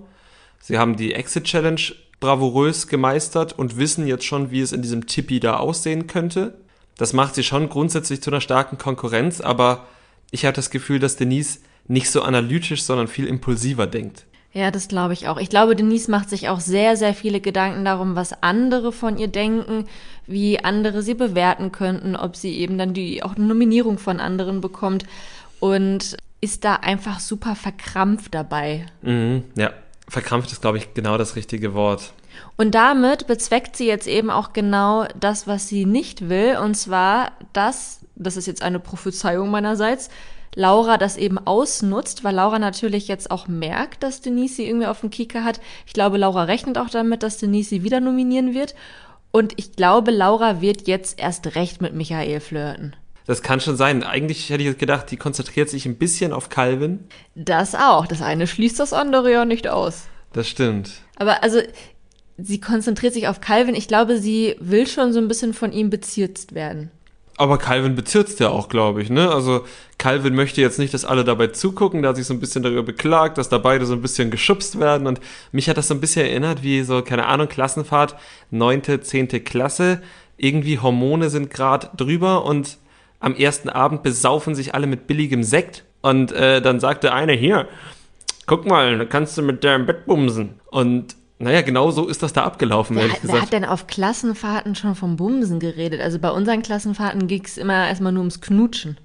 Sie 0.60 0.78
haben 0.78 0.96
die 0.96 1.14
Exit 1.14 1.44
Challenge 1.44 1.80
bravourös 2.20 2.88
gemeistert 2.88 3.58
und 3.58 3.76
wissen 3.76 4.06
jetzt 4.06 4.24
schon, 4.24 4.50
wie 4.50 4.60
es 4.60 4.72
in 4.72 4.82
diesem 4.82 5.06
Tippi 5.06 5.40
da 5.40 5.58
aussehen 5.58 6.06
könnte. 6.06 6.54
Das 6.96 7.12
macht 7.12 7.34
sie 7.34 7.44
schon 7.44 7.68
grundsätzlich 7.68 8.22
zu 8.22 8.30
einer 8.30 8.40
starken 8.40 8.78
Konkurrenz, 8.78 9.40
aber 9.40 9.86
ich 10.30 10.44
habe 10.44 10.56
das 10.56 10.70
Gefühl, 10.70 10.98
dass 10.98 11.16
Denise 11.16 11.60
nicht 11.88 12.10
so 12.10 12.22
analytisch, 12.22 12.82
sondern 12.82 13.06
viel 13.06 13.26
impulsiver 13.26 13.86
denkt. 13.86 14.24
Ja, 14.52 14.70
das 14.70 14.88
glaube 14.88 15.12
ich 15.12 15.28
auch. 15.28 15.36
Ich 15.36 15.50
glaube, 15.50 15.76
Denise 15.76 16.10
macht 16.10 16.30
sich 16.30 16.48
auch 16.48 16.60
sehr, 16.60 16.96
sehr 16.96 17.12
viele 17.12 17.42
Gedanken 17.42 17.84
darum, 17.84 18.16
was 18.16 18.42
andere 18.42 18.90
von 18.90 19.18
ihr 19.18 19.28
denken, 19.28 19.84
wie 20.26 20.64
andere 20.64 21.02
sie 21.02 21.12
bewerten 21.12 21.72
könnten, 21.72 22.16
ob 22.16 22.36
sie 22.36 22.56
eben 22.56 22.78
dann 22.78 22.94
die 22.94 23.22
auch 23.22 23.36
eine 23.36 23.44
Nominierung 23.44 23.98
von 23.98 24.18
anderen 24.18 24.62
bekommt 24.62 25.04
und 25.60 26.16
ist 26.40 26.64
da 26.64 26.74
einfach 26.76 27.20
super 27.20 27.54
verkrampft 27.54 28.34
dabei. 28.34 28.86
Mhm, 29.02 29.44
ja, 29.56 29.72
verkrampft 30.08 30.52
ist, 30.52 30.60
glaube 30.60 30.78
ich, 30.78 30.94
genau 30.94 31.18
das 31.18 31.36
richtige 31.36 31.74
Wort. 31.74 32.12
Und 32.56 32.74
damit 32.74 33.26
bezweckt 33.26 33.76
sie 33.76 33.86
jetzt 33.86 34.06
eben 34.06 34.30
auch 34.30 34.52
genau 34.52 35.06
das, 35.18 35.46
was 35.46 35.68
sie 35.68 35.86
nicht 35.86 36.28
will, 36.28 36.58
und 36.62 36.74
zwar 36.74 37.32
das, 37.52 38.00
das 38.14 38.36
ist 38.36 38.46
jetzt 38.46 38.62
eine 38.62 38.80
Prophezeiung 38.80 39.50
meinerseits, 39.50 40.10
Laura 40.54 40.96
das 40.96 41.18
eben 41.18 41.38
ausnutzt, 41.38 42.24
weil 42.24 42.34
Laura 42.34 42.58
natürlich 42.58 43.08
jetzt 43.08 43.30
auch 43.30 43.46
merkt, 43.46 44.02
dass 44.02 44.22
Denise 44.22 44.56
sie 44.56 44.66
irgendwie 44.66 44.86
auf 44.86 45.00
dem 45.00 45.10
Kieker 45.10 45.44
hat. 45.44 45.60
Ich 45.86 45.92
glaube, 45.92 46.16
Laura 46.16 46.44
rechnet 46.44 46.78
auch 46.78 46.88
damit, 46.88 47.22
dass 47.22 47.36
Denise 47.36 47.68
sie 47.68 47.82
wieder 47.82 48.00
nominieren 48.00 48.54
wird. 48.54 48.74
Und 49.32 49.52
ich 49.56 49.72
glaube, 49.72 50.12
Laura 50.12 50.62
wird 50.62 50.88
jetzt 50.88 51.20
erst 51.20 51.56
recht 51.56 51.82
mit 51.82 51.92
Michael 51.92 52.40
flirten. 52.40 52.96
Das 53.26 53.42
kann 53.42 53.60
schon 53.60 53.76
sein. 53.76 54.02
Eigentlich 54.02 54.50
hätte 54.50 54.62
ich 54.62 54.68
jetzt 54.68 54.78
gedacht, 54.78 55.10
die 55.10 55.16
konzentriert 55.16 55.68
sich 55.68 55.86
ein 55.86 55.96
bisschen 55.96 56.32
auf 56.32 56.48
Calvin. 56.48 57.08
Das 57.34 57.74
auch. 57.74 58.06
Das 58.06 58.22
eine 58.22 58.46
schließt 58.46 58.78
das 58.78 58.92
andere 58.92 59.32
ja 59.32 59.44
nicht 59.44 59.68
aus. 59.68 60.04
Das 60.32 60.48
stimmt. 60.48 60.92
Aber 61.16 61.42
also, 61.42 61.60
sie 62.38 62.60
konzentriert 62.60 63.14
sich 63.14 63.26
auf 63.28 63.40
Calvin. 63.40 63.74
Ich 63.74 63.88
glaube, 63.88 64.18
sie 64.18 64.56
will 64.60 64.86
schon 64.86 65.12
so 65.12 65.18
ein 65.18 65.28
bisschen 65.28 65.54
von 65.54 65.72
ihm 65.72 65.90
bezirzt 65.90 66.54
werden. 66.54 66.90
Aber 67.38 67.58
Calvin 67.58 67.94
bezirzt 67.94 68.40
ja 68.40 68.48
auch, 68.48 68.68
glaube 68.68 69.02
ich, 69.02 69.10
ne? 69.10 69.30
Also 69.30 69.66
Calvin 69.98 70.34
möchte 70.34 70.62
jetzt 70.62 70.78
nicht, 70.78 70.94
dass 70.94 71.04
alle 71.04 71.22
dabei 71.22 71.48
zugucken, 71.48 72.02
da 72.02 72.10
hat 72.10 72.16
sich 72.16 72.26
so 72.26 72.32
ein 72.32 72.40
bisschen 72.40 72.62
darüber 72.62 72.82
beklagt, 72.82 73.36
dass 73.36 73.50
da 73.50 73.58
beide 73.58 73.84
so 73.84 73.92
ein 73.92 74.00
bisschen 74.00 74.30
geschubst 74.30 74.80
werden 74.80 75.06
und 75.06 75.20
mich 75.52 75.68
hat 75.68 75.76
das 75.76 75.88
so 75.88 75.94
ein 75.94 76.00
bisschen 76.00 76.26
erinnert 76.26 76.62
wie 76.62 76.82
so, 76.82 77.02
keine 77.02 77.26
Ahnung, 77.26 77.48
Klassenfahrt, 77.48 78.16
neunte, 78.50 79.02
zehnte 79.02 79.40
Klasse, 79.40 80.00
irgendwie 80.38 80.78
Hormone 80.78 81.28
sind 81.28 81.50
gerade 81.50 81.90
drüber 81.94 82.44
und 82.46 82.78
am 83.20 83.34
ersten 83.34 83.68
Abend 83.68 84.02
besaufen 84.02 84.54
sich 84.54 84.74
alle 84.74 84.86
mit 84.86 85.06
billigem 85.06 85.42
Sekt 85.42 85.84
und 86.02 86.32
äh, 86.32 86.60
dann 86.62 86.80
sagte 86.80 87.12
eine 87.12 87.32
hier, 87.32 87.68
guck 88.46 88.66
mal, 88.66 88.98
da 88.98 89.04
kannst 89.04 89.36
du 89.38 89.42
mit 89.42 89.64
der 89.64 89.76
im 89.76 89.86
Bett 89.86 90.06
bumsen 90.06 90.54
und 90.66 91.16
naja, 91.38 91.60
genau 91.60 91.90
so 91.90 92.06
ist 92.08 92.22
das 92.22 92.32
da 92.32 92.44
abgelaufen, 92.44 92.96
Wer, 92.96 93.02
ehrlich 93.02 93.16
hat- 93.16 93.22
wer 93.24 93.28
gesagt. 93.32 93.42
hat 93.46 93.52
denn 93.52 93.64
auf 93.66 93.86
Klassenfahrten 93.86 94.74
schon 94.74 94.94
vom 94.94 95.16
Bumsen 95.16 95.60
geredet? 95.60 96.00
Also 96.00 96.18
bei 96.18 96.30
unseren 96.30 96.62
Klassenfahrten 96.62 97.26
ging 97.26 97.42
es 97.44 97.58
immer 97.58 97.88
erstmal 97.88 98.12
nur 98.12 98.20
ums 98.22 98.40
Knutschen. 98.40 98.96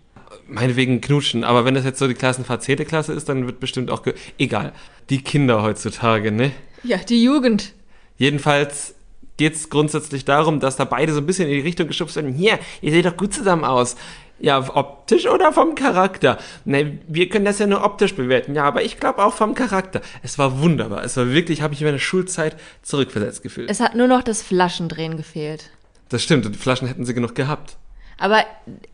Meinetwegen 0.48 1.02
knutschen, 1.02 1.44
aber 1.44 1.66
wenn 1.66 1.74
das 1.76 1.84
jetzt 1.84 2.00
so 2.00 2.08
die 2.08 2.14
Klassenfahrt 2.14 2.64
10. 2.64 2.86
Klasse 2.88 3.12
ist, 3.12 3.28
dann 3.28 3.46
wird 3.48 3.60
bestimmt 3.60 3.92
auch 3.92 4.02
ge 4.04 4.14
egal. 4.38 4.72
Die 5.10 5.22
Kinder 5.22 5.62
heutzutage, 5.62 6.32
ne? 6.32 6.52
Ja, 6.84 6.98
die 6.98 7.22
Jugend. 7.22 7.74
Jedenfalls 8.18 8.96
geht's 9.42 9.72
grundsätzlich 9.72 10.24
darum, 10.24 10.60
dass 10.60 10.76
da 10.76 10.86
beide 10.86 11.14
so 11.14 11.20
ein 11.20 11.26
bisschen 11.26 11.50
in 11.50 11.56
die 11.56 11.62
Richtung 11.62 11.88
geschubst 11.88 12.16
werden. 12.16 12.32
Hier, 12.32 12.60
ihr 12.82 12.92
seht 12.92 13.06
doch 13.06 13.18
gut 13.18 13.34
zusammen 13.34 13.66
aus. 13.66 13.96
Ja, 14.40 14.60
optisch 14.76 15.26
oder 15.26 15.52
vom 15.52 15.74
Charakter? 15.74 16.38
Ne, 16.64 17.00
wir 17.08 17.28
können 17.28 17.46
das 17.46 17.58
ja 17.58 17.66
nur 17.66 17.84
optisch 17.84 18.14
bewerten. 18.14 18.54
Ja, 18.54 18.66
aber 18.66 18.84
ich 18.84 19.00
glaube 19.00 19.24
auch 19.24 19.34
vom 19.34 19.56
Charakter. 19.56 20.02
Es 20.22 20.38
war 20.38 20.62
wunderbar. 20.62 21.04
Es 21.04 21.18
war 21.18 21.32
wirklich, 21.32 21.64
habe 21.64 21.74
ich 21.74 21.82
in 21.82 21.88
meine 21.88 21.98
Schulzeit 21.98 22.56
zurückversetzt 22.84 23.42
gefühlt. 23.42 23.68
Es 23.72 23.80
hat 23.80 23.96
nur 23.96 24.08
noch 24.08 24.22
das 24.22 24.44
Flaschendrehen 24.44 25.18
gefehlt. 25.18 25.72
Das 26.10 26.22
stimmt. 26.22 26.46
Und 26.46 26.54
die 26.54 26.60
Flaschen 26.60 26.88
hätten 26.88 27.06
sie 27.06 27.16
genug 27.16 27.34
gehabt. 27.34 27.78
Aber 28.20 28.44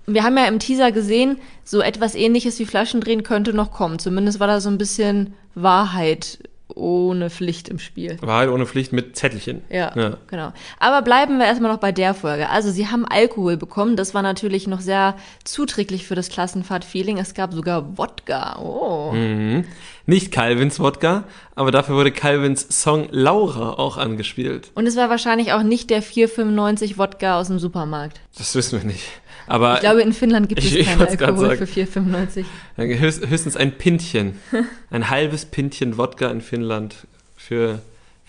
wir 0.06 0.24
haben 0.24 0.38
ja 0.38 0.46
im 0.46 0.60
Teaser 0.60 0.94
gesehen, 0.94 1.40
so 1.66 1.82
etwas 1.82 2.16
ähnliches 2.16 2.58
wie 2.60 2.66
Flaschendrehen 2.66 3.24
könnte 3.24 3.52
noch 3.52 3.72
kommen. 3.72 4.00
Zumindest 4.00 4.40
war 4.40 4.48
da 4.48 4.62
so 4.62 4.70
ein 4.70 4.78
bisschen 4.78 5.34
Wahrheit 5.56 6.40
ohne 6.76 7.30
Pflicht 7.30 7.70
im 7.70 7.80
Spiel. 7.80 8.18
Wahrheit 8.22 8.50
ohne 8.50 8.66
Pflicht 8.66 8.92
mit 8.92 9.16
Zettelchen. 9.16 9.62
Ja, 9.70 9.92
ja. 9.96 10.18
genau. 10.28 10.52
Aber 10.80 11.02
bleiben 11.02 11.38
wir 11.38 11.46
erstmal 11.46 11.72
noch 11.72 11.80
bei 11.80 11.92
der 11.92 12.14
Folge. 12.14 12.50
Also 12.50 12.72
sie 12.72 12.88
haben 12.88 13.06
Alkohol 13.06 13.58
bekommen. 13.58 13.96
Das 13.96 14.14
war 14.14 14.22
natürlich 14.22 14.68
noch 14.68 14.82
sehr 14.82 15.16
zuträglich 15.44 16.06
für 16.06 16.16
das 16.16 16.30
Klassenfahrt-Feeling. 16.30 17.18
Es 17.18 17.34
gab 17.34 17.54
sogar 17.54 17.98
Wodka. 17.98 18.60
Oh. 18.60 19.12
Mhm. 19.14 19.66
Nicht 20.06 20.32
Calvins 20.32 20.80
Wodka, 20.80 21.26
aber 21.56 21.72
dafür 21.72 21.96
wurde 21.96 22.12
Calvins 22.12 22.68
Song 22.70 23.08
Laura 23.12 23.74
auch 23.74 23.98
angespielt. 23.98 24.72
Und 24.74 24.88
es 24.88 24.96
war 24.96 25.10
wahrscheinlich 25.10 25.54
auch 25.54 25.64
nicht 25.64 25.90
der 25.90 26.02
4,95 26.02 26.98
Wodka 26.98 27.40
aus 27.40 27.48
dem 27.48 27.60
Supermarkt. 27.60 28.22
Das 28.38 28.56
wissen 28.56 28.82
wir 28.82 28.88
nicht. 28.88 29.04
Aber 29.48 29.76
Ich 29.76 29.80
glaube, 29.82 30.02
in 30.02 30.14
Finnland 30.14 30.50
gibt 30.50 30.62
es 30.62 30.68
Ich- 30.68 30.80
ich 30.80 30.86
keinen 30.88 31.00
grad 31.00 31.22
Alkohol 31.22 31.58
für 31.58 31.66
4,95. 31.66 32.46
höchst, 32.78 33.28
höchstens 33.28 33.56
ein 33.58 33.78
Pintchen. 33.78 34.38
Ein 34.90 35.10
halbes 35.10 35.46
Pintchen 35.46 35.98
Wodka 35.98 36.28
in 36.30 36.42
Finnland 36.42 37.08
für 37.36 37.80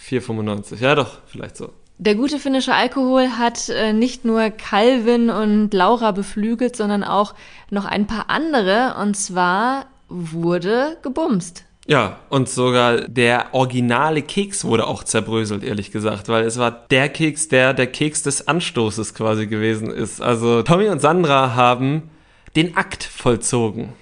4,95. 0.00 0.80
Ja, 0.80 0.94
doch, 0.94 1.18
vielleicht 1.26 1.56
so. 1.56 1.72
Der 2.00 2.14
gute 2.14 2.38
finnische 2.38 2.74
Alkohol 2.74 3.28
hat 3.38 3.68
äh, 3.70 3.92
nicht 3.92 4.24
nur 4.24 4.50
Calvin 4.50 5.30
und 5.30 5.74
Laura 5.74 6.12
beflügelt, 6.12 6.76
sondern 6.76 7.02
auch 7.02 7.34
noch 7.70 7.84
ein 7.84 8.06
paar 8.06 8.30
andere. 8.30 8.94
Und 9.00 9.16
zwar 9.16 9.86
wurde 10.08 10.96
gebumst. 11.02 11.64
Ja, 11.88 12.18
und 12.28 12.50
sogar 12.50 13.08
der 13.08 13.54
originale 13.54 14.20
Keks 14.20 14.64
wurde 14.64 14.86
auch 14.86 15.04
zerbröselt, 15.04 15.64
ehrlich 15.64 15.90
gesagt, 15.90 16.28
weil 16.28 16.44
es 16.44 16.58
war 16.58 16.70
der 16.70 17.08
Keks, 17.08 17.48
der 17.48 17.72
der 17.72 17.86
Keks 17.86 18.22
des 18.22 18.46
Anstoßes 18.46 19.14
quasi 19.14 19.46
gewesen 19.46 19.90
ist. 19.90 20.20
Also 20.20 20.62
Tommy 20.62 20.90
und 20.90 21.00
Sandra 21.00 21.54
haben 21.54 22.10
den 22.56 22.76
Akt 22.76 23.04
vollzogen. 23.04 23.94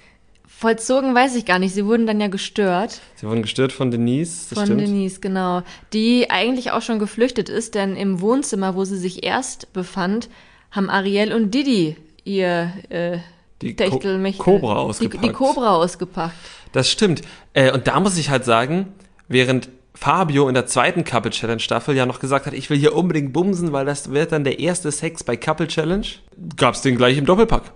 Vollzogen 0.45 1.15
weiß 1.15 1.35
ich 1.37 1.45
gar 1.45 1.59
nicht. 1.59 1.73
Sie 1.73 1.85
wurden 1.85 2.07
dann 2.07 2.19
ja 2.19 2.27
gestört 2.27 2.99
Sie 3.15 3.25
wurden 3.25 3.43
gestört 3.43 3.71
von 3.71 3.89
Denise, 3.89 4.49
das 4.49 4.59
von 4.59 4.65
stimmt. 4.65 4.81
Denise, 4.81 5.21
genau. 5.21 5.61
Die 5.93 6.29
eigentlich 6.29 6.71
auch 6.71 6.81
schon 6.81 6.99
geflüchtet 6.99 7.47
ist, 7.47 7.73
denn 7.73 7.95
im 7.95 8.19
Wohnzimmer, 8.19 8.75
wo 8.75 8.83
sie 8.83 8.97
sich 8.97 9.23
erst 9.23 9.71
befand, 9.71 10.27
haben 10.71 10.89
Ariel 10.89 11.31
und 11.31 11.53
Didi 11.53 11.95
ihr 12.25 12.73
äh, 12.89 13.19
Die 13.61 13.75
Ko 13.75 13.83
Techtelmechtel- 13.83 14.37
Cobra 14.43 14.73
die, 14.73 14.79
ausgepackt. 14.79 15.23
die 15.23 15.29
Cobra 15.31 15.75
ausgepackt. 15.75 16.35
Das 16.73 16.89
stimmt. 16.91 17.21
Äh, 17.53 17.71
und 17.71 17.87
da 17.87 17.99
muss 17.99 18.17
ich 18.17 18.29
halt 18.29 18.45
sagen, 18.45 18.93
während 19.27 19.69
Fabio 19.95 20.47
in 20.47 20.53
der 20.53 20.67
zweiten 20.67 21.03
Couple 21.03 21.31
Challenge 21.31 21.59
Staffel 21.59 21.95
ja 21.95 22.05
noch 22.05 22.19
gesagt 22.19 22.45
hat, 22.45 22.53
ich 22.53 22.69
will 22.69 22.77
hier 22.77 22.95
unbedingt 22.95 23.33
bumsen, 23.33 23.71
weil 23.71 23.85
das 23.85 24.11
wird 24.11 24.31
dann 24.31 24.43
der 24.43 24.59
erste 24.59 24.91
Sex 24.91 25.23
bei 25.23 25.35
Couple 25.37 25.67
Challenge, 25.67 26.05
gab's 26.55 26.81
den 26.83 26.97
gleich 26.97 27.17
im 27.17 27.25
Doppelpack. 27.25 27.71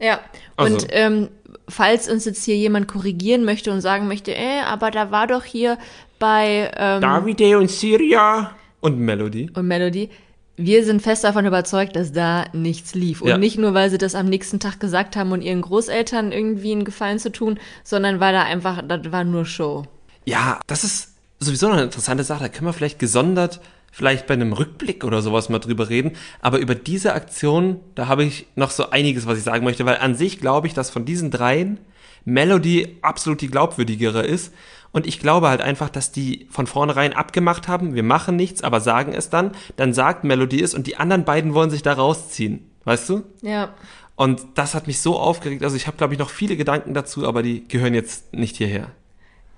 Ja, 0.00 0.20
Also- 0.56 0.74
und 0.74 0.86
ähm, 0.90 1.28
falls 1.68 2.08
uns 2.08 2.24
jetzt 2.24 2.44
hier 2.44 2.56
jemand 2.56 2.86
korrigieren 2.86 3.44
möchte 3.44 3.72
und 3.72 3.80
sagen 3.80 4.06
möchte, 4.06 4.32
äh, 4.32 4.60
aber 4.64 4.92
da 4.92 5.10
war 5.10 5.26
doch 5.26 5.42
hier 5.42 5.78
bei 6.20 6.70
ähm, 6.76 7.00
Davide 7.00 7.58
und 7.58 7.68
Syria 7.68 8.52
und 8.80 9.00
Melody. 9.00 9.50
und 9.56 9.66
Melody, 9.66 10.10
wir 10.58 10.84
sind 10.84 11.00
fest 11.00 11.22
davon 11.24 11.46
überzeugt, 11.46 11.94
dass 11.96 12.12
da 12.12 12.46
nichts 12.52 12.94
lief. 12.94 13.22
Und 13.22 13.28
Ja. 13.28 13.38
nicht 13.38 13.58
nur, 13.58 13.74
weil 13.74 13.90
sie 13.90 13.96
das 13.98 14.14
am 14.16 14.26
nächsten 14.26 14.58
Tag 14.58 14.80
gesagt 14.80 15.16
haben 15.16 15.30
und 15.32 15.40
ihren 15.40 15.62
Großeltern 15.62 16.32
irgendwie 16.32 16.72
einen 16.72 16.84
Gefallen 16.84 17.20
zu 17.20 17.30
tun, 17.30 17.58
sondern 17.84 18.18
weil 18.20 18.32
da 18.32 18.42
einfach, 18.42 18.82
das 18.86 19.12
war 19.12 19.22
nur 19.24 19.46
Show. 19.46 19.84
Ja, 20.24 20.60
das 20.66 20.82
ist 20.82 21.14
sowieso 21.38 21.68
noch 21.68 21.74
eine 21.74 21.84
interessante 21.84 22.24
Sache. 22.24 22.42
Da 22.42 22.48
können 22.48 22.66
wir 22.66 22.72
vielleicht 22.72 22.98
gesondert, 22.98 23.60
vielleicht 23.92 24.26
bei 24.26 24.34
einem 24.34 24.52
Rückblick 24.52 25.04
oder 25.04 25.22
sowas 25.22 25.48
mal 25.48 25.60
drüber 25.60 25.88
reden. 25.88 26.12
Aber 26.40 26.58
über 26.58 26.74
diese 26.74 27.14
Aktion, 27.14 27.78
da 27.94 28.08
habe 28.08 28.24
ich 28.24 28.46
noch 28.56 28.72
so 28.72 28.90
einiges, 28.90 29.26
was 29.26 29.38
ich 29.38 29.44
sagen 29.44 29.64
möchte, 29.64 29.86
weil 29.86 29.98
an 29.98 30.16
sich 30.16 30.40
glaube 30.40 30.66
ich, 30.66 30.74
dass 30.74 30.90
von 30.90 31.04
diesen 31.04 31.30
dreien 31.30 31.78
Melody 32.24 32.98
absolut 33.00 33.40
die 33.40 33.48
glaubwürdigere 33.48 34.26
ist. 34.26 34.52
Und 34.92 35.06
ich 35.06 35.20
glaube 35.20 35.48
halt 35.48 35.60
einfach, 35.60 35.90
dass 35.90 36.12
die 36.12 36.46
von 36.50 36.66
vornherein 36.66 37.12
abgemacht 37.12 37.68
haben, 37.68 37.94
wir 37.94 38.02
machen 38.02 38.36
nichts, 38.36 38.62
aber 38.62 38.80
sagen 38.80 39.12
es 39.12 39.30
dann. 39.30 39.52
Dann 39.76 39.92
sagt 39.92 40.24
Melody 40.24 40.62
es 40.62 40.74
und 40.74 40.86
die 40.86 40.96
anderen 40.96 41.24
beiden 41.24 41.54
wollen 41.54 41.70
sich 41.70 41.82
da 41.82 41.92
rausziehen. 41.92 42.70
Weißt 42.84 43.08
du? 43.08 43.22
Ja. 43.42 43.74
Und 44.16 44.40
das 44.54 44.74
hat 44.74 44.86
mich 44.86 45.00
so 45.00 45.18
aufgeregt. 45.18 45.62
Also 45.62 45.76
ich 45.76 45.86
habe, 45.86 45.96
glaube 45.96 46.14
ich, 46.14 46.18
noch 46.18 46.30
viele 46.30 46.56
Gedanken 46.56 46.94
dazu, 46.94 47.26
aber 47.26 47.42
die 47.42 47.68
gehören 47.68 47.94
jetzt 47.94 48.32
nicht 48.34 48.56
hierher. 48.56 48.88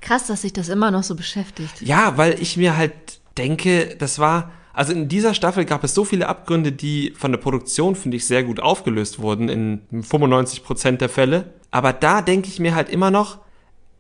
Krass, 0.00 0.26
dass 0.26 0.42
sich 0.42 0.52
das 0.52 0.68
immer 0.68 0.90
noch 0.90 1.02
so 1.02 1.14
beschäftigt. 1.14 1.80
Ja, 1.80 2.16
weil 2.16 2.40
ich 2.42 2.56
mir 2.56 2.76
halt 2.76 2.92
denke, 3.38 3.96
das 3.98 4.18
war, 4.18 4.50
also 4.72 4.92
in 4.92 5.08
dieser 5.08 5.34
Staffel 5.34 5.64
gab 5.64 5.84
es 5.84 5.94
so 5.94 6.04
viele 6.04 6.28
Abgründe, 6.28 6.72
die 6.72 7.14
von 7.16 7.32
der 7.32 7.38
Produktion, 7.38 7.94
finde 7.94 8.16
ich, 8.16 8.26
sehr 8.26 8.42
gut 8.42 8.60
aufgelöst 8.60 9.20
wurden 9.20 9.48
in 9.48 9.82
95 10.02 10.64
Prozent 10.64 11.00
der 11.00 11.08
Fälle. 11.08 11.54
Aber 11.70 11.92
da 11.92 12.20
denke 12.20 12.48
ich 12.48 12.58
mir 12.58 12.74
halt 12.74 12.88
immer 12.88 13.10
noch, 13.10 13.38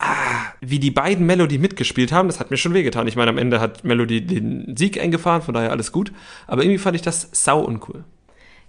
ah, 0.00 0.52
wie 0.60 0.78
die 0.80 0.90
beiden 0.90 1.26
Melody 1.26 1.58
mitgespielt 1.58 2.10
haben, 2.10 2.28
das 2.28 2.40
hat 2.40 2.50
mir 2.50 2.56
schon 2.56 2.74
wehgetan. 2.74 3.06
Ich 3.06 3.14
meine, 3.16 3.30
am 3.30 3.38
Ende 3.38 3.60
hat 3.60 3.84
Melody 3.84 4.24
den 4.26 4.74
Sieg 4.76 5.00
eingefahren, 5.00 5.42
von 5.42 5.54
daher 5.54 5.70
alles 5.70 5.92
gut. 5.92 6.10
Aber 6.46 6.62
irgendwie 6.62 6.78
fand 6.78 6.96
ich 6.96 7.02
das 7.02 7.28
sau 7.32 7.60
uncool. 7.60 8.04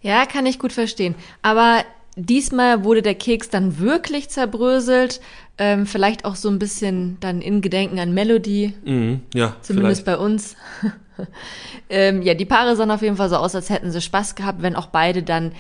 Ja, 0.02 0.26
kann 0.26 0.46
ich 0.46 0.60
gut 0.60 0.74
verstehen. 0.74 1.16
Aber 1.42 1.84
diesmal 2.16 2.84
wurde 2.84 3.02
der 3.02 3.16
Keks 3.16 3.50
dann 3.50 3.80
wirklich 3.80 4.30
zerbröselt. 4.30 5.22
Ähm, 5.58 5.86
vielleicht 5.86 6.26
auch 6.26 6.36
so 6.36 6.50
ein 6.50 6.60
bisschen 6.60 7.18
dann 7.20 7.42
in 7.42 7.62
Gedenken 7.62 8.00
an 8.00 8.14
Melody, 8.14 8.74
Mhm, 8.84 9.22
ja, 9.34 9.56
zumindest 9.62 10.04
vielleicht. 10.04 10.20
bei 10.20 10.24
uns. 10.26 10.56
ähm, 11.90 12.22
ja, 12.24 12.34
die 12.34 12.46
Paare 12.46 12.76
sahen 12.76 12.90
auf 12.92 13.02
jeden 13.04 13.16
Fall 13.18 13.30
so 13.30 13.36
aus, 13.38 13.54
als 13.56 13.70
hätten 13.70 13.92
sie 13.92 14.02
Spaß 14.02 14.36
gehabt, 14.36 14.62
wenn 14.62 14.76
auch 14.76 14.88
beide 14.88 15.24
dann 15.24 15.52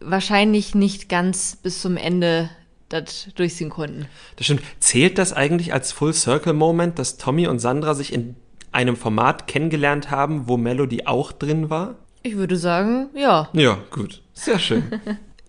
wahrscheinlich 0.00 0.74
nicht 0.74 1.08
ganz 1.08 1.56
bis 1.56 1.80
zum 1.80 1.96
Ende 1.96 2.50
das 2.92 3.28
durchziehen 3.34 3.70
konnten. 3.70 4.06
Das 4.36 4.46
stimmt. 4.46 4.62
Zählt 4.80 5.18
das 5.18 5.32
eigentlich 5.32 5.72
als 5.72 5.92
Full 5.92 6.14
Circle 6.14 6.52
Moment, 6.52 6.98
dass 6.98 7.16
Tommy 7.16 7.46
und 7.46 7.58
Sandra 7.58 7.94
sich 7.94 8.12
in 8.12 8.36
einem 8.72 8.96
Format 8.96 9.46
kennengelernt 9.46 10.10
haben, 10.10 10.48
wo 10.48 10.56
Melody 10.56 11.06
auch 11.06 11.32
drin 11.32 11.70
war? 11.70 11.96
Ich 12.22 12.36
würde 12.36 12.56
sagen, 12.56 13.08
ja. 13.14 13.48
Ja, 13.52 13.78
gut. 13.90 14.22
Sehr 14.32 14.58
schön. 14.58 14.84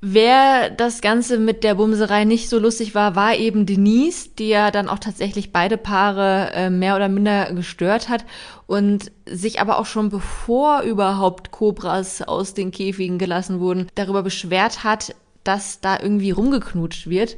Wer 0.05 0.69
das 0.69 1.00
Ganze 1.00 1.38
mit 1.38 1.63
der 1.63 1.75
Bumserei 1.75 2.25
nicht 2.25 2.50
so 2.50 2.59
lustig 2.59 2.93
war, 2.93 3.15
war 3.15 3.38
eben 3.38 3.65
Denise, 3.65 4.31
die 4.38 4.50
ja 4.50 4.69
dann 4.69 4.89
auch 4.89 5.00
tatsächlich 5.00 5.53
beide 5.53 5.77
Paare 5.77 6.51
äh, 6.53 6.69
mehr 6.69 6.97
oder 6.97 7.07
minder 7.07 7.53
gestört 7.53 8.09
hat 8.09 8.25
und 8.67 9.13
sich 9.25 9.62
aber 9.62 9.79
auch 9.79 9.85
schon 9.85 10.09
bevor 10.09 10.81
überhaupt 10.81 11.51
Kobras 11.51 12.21
aus 12.21 12.53
den 12.53 12.71
Käfigen 12.71 13.17
gelassen 13.17 13.62
wurden, 13.62 13.88
darüber 13.95 14.23
beschwert 14.23 14.83
hat, 14.83 15.15
dass 15.43 15.81
da 15.81 16.00
irgendwie 16.00 16.31
rumgeknutscht 16.31 17.09
wird. 17.09 17.38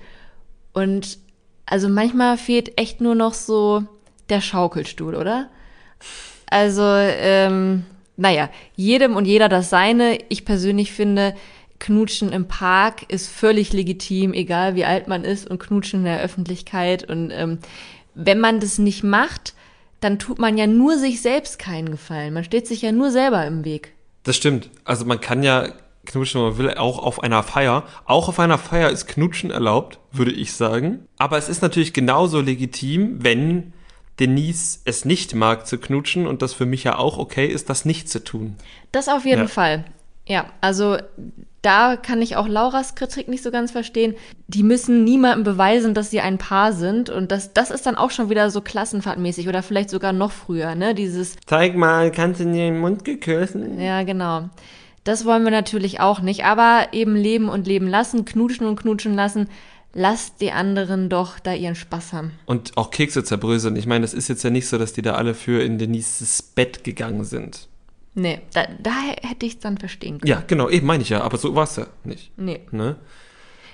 Und 0.73 1.17
also 1.65 1.89
manchmal 1.89 2.37
fehlt 2.37 2.79
echt 2.79 3.01
nur 3.01 3.15
noch 3.15 3.33
so 3.33 3.83
der 4.29 4.41
Schaukelstuhl, 4.41 5.15
oder? 5.15 5.49
Also, 6.49 6.83
ähm, 6.83 7.85
naja, 8.17 8.49
jedem 8.75 9.15
und 9.15 9.25
jeder 9.25 9.49
das 9.49 9.69
seine. 9.69 10.19
Ich 10.29 10.45
persönlich 10.45 10.91
finde, 10.93 11.35
Knutschen 11.79 12.31
im 12.31 12.47
Park 12.47 13.11
ist 13.11 13.27
völlig 13.27 13.73
legitim, 13.73 14.33
egal 14.33 14.75
wie 14.75 14.85
alt 14.85 15.07
man 15.07 15.23
ist 15.23 15.49
und 15.49 15.59
Knutschen 15.59 15.99
in 15.99 16.05
der 16.05 16.21
Öffentlichkeit. 16.21 17.09
Und 17.09 17.31
ähm, 17.31 17.59
wenn 18.13 18.39
man 18.39 18.59
das 18.59 18.77
nicht 18.77 19.03
macht, 19.03 19.53
dann 19.99 20.19
tut 20.19 20.39
man 20.39 20.57
ja 20.57 20.67
nur 20.67 20.97
sich 20.97 21.21
selbst 21.21 21.59
keinen 21.59 21.91
Gefallen. 21.91 22.33
Man 22.33 22.43
steht 22.43 22.67
sich 22.67 22.81
ja 22.81 22.91
nur 22.91 23.11
selber 23.11 23.45
im 23.45 23.65
Weg. 23.65 23.93
Das 24.23 24.35
stimmt. 24.35 24.69
Also 24.83 25.05
man 25.05 25.19
kann 25.19 25.43
ja 25.43 25.69
knutschen, 26.05 26.41
wenn 26.41 26.49
man 26.49 26.57
will, 26.57 26.73
auch 26.75 26.99
auf 26.99 27.21
einer 27.23 27.43
Feier. 27.43 27.83
Auch 28.05 28.29
auf 28.29 28.39
einer 28.39 28.57
Feier 28.57 28.89
ist 28.89 29.07
Knutschen 29.07 29.51
erlaubt, 29.51 29.99
würde 30.11 30.31
ich 30.31 30.53
sagen. 30.53 31.05
Aber 31.17 31.37
es 31.37 31.49
ist 31.49 31.61
natürlich 31.61 31.93
genauso 31.93 32.41
legitim, 32.41 33.23
wenn 33.23 33.73
Denise 34.19 34.79
es 34.85 35.03
nicht 35.05 35.35
mag 35.35 35.67
zu 35.67 35.77
knutschen 35.77 36.25
und 36.27 36.41
das 36.41 36.53
für 36.53 36.65
mich 36.65 36.83
ja 36.85 36.97
auch 36.97 37.17
okay 37.17 37.47
ist, 37.47 37.69
das 37.69 37.83
nicht 37.85 38.09
zu 38.09 38.23
tun. 38.23 38.55
Das 38.91 39.09
auf 39.09 39.25
jeden 39.25 39.41
Ja. 39.43 39.47
Fall. 39.47 39.83
Ja, 40.27 40.45
also 40.61 40.97
da 41.61 41.97
kann 41.97 42.21
ich 42.21 42.35
auch 42.35 42.47
Lauras 42.47 42.95
Kritik 42.95 43.27
nicht 43.27 43.43
so 43.43 43.51
ganz 43.51 43.71
verstehen. 43.71 44.15
Die 44.47 44.63
müssen 44.63 45.03
niemandem 45.03 45.43
beweisen, 45.43 45.93
dass 45.93 46.11
sie 46.11 46.21
ein 46.21 46.37
Paar 46.37 46.73
sind. 46.73 47.09
Und 47.09 47.31
das, 47.31 47.53
das 47.53 47.71
ist 47.71 47.85
dann 47.87 47.95
auch 47.95 48.11
schon 48.11 48.29
wieder 48.29 48.49
so 48.51 48.61
klassenfahrtmäßig 48.61 49.47
oder 49.49 49.63
vielleicht 49.63 49.89
sogar 49.89 50.13
noch 50.13 50.31
früher, 50.31 50.75
ne? 50.75 50.93
Dieses, 50.95 51.35
Zeig 51.47 51.75
mal, 51.75 52.11
kannst 52.11 52.39
du 52.39 52.43
in 52.45 52.53
den 52.53 52.79
Mund 52.79 53.03
geküssen? 53.03 53.79
ja, 53.79 54.03
genau. 54.03 54.49
Das 55.05 55.23
wollen 55.23 55.43
wir 55.43 55.51
natürlich 55.51 56.01
auch 56.01 56.19
nicht. 56.19 56.43
Aber 56.43 56.89
eben 56.91 57.15
leben 57.15 57.47
und 57.47 57.67
leben 57.67 57.87
lassen, 57.87 58.25
knutschen 58.25 58.67
und 58.67 58.75
knutschen 58.75 59.13
lassen. 59.13 59.49
Lasst 59.93 60.41
die 60.41 60.51
anderen 60.51 61.07
doch 61.07 61.39
da 61.39 61.53
ihren 61.53 61.75
Spaß 61.75 62.11
haben. 62.11 62.33
Und 62.45 62.75
auch 62.75 62.91
Kekse 62.91 63.23
zerbröseln. 63.23 63.77
Ich 63.77 63.85
meine, 63.85 64.01
das 64.01 64.13
ist 64.13 64.27
jetzt 64.27 64.43
ja 64.43 64.49
nicht 64.49 64.67
so, 64.67 64.77
dass 64.77 64.91
die 64.91 65.01
da 65.01 65.13
alle 65.13 65.33
für 65.33 65.63
in 65.63 65.77
Denises 65.77 66.41
Bett 66.41 66.83
gegangen 66.83 67.23
sind. 67.23 67.69
Nee, 68.13 68.41
da, 68.53 68.67
da 68.79 68.91
hätte 69.21 69.45
ich 69.45 69.53
es 69.53 69.59
dann 69.59 69.77
verstehen 69.77 70.19
können. 70.19 70.29
Ja, 70.29 70.43
genau, 70.45 70.69
eben 70.69 70.87
meine 70.87 71.03
ich 71.03 71.09
ja, 71.09 71.21
aber 71.21 71.37
so 71.37 71.53
war 71.55 71.63
es 71.63 71.75
ja 71.75 71.87
nicht. 72.03 72.31
Nee. 72.37 72.61
Ne? 72.71 72.97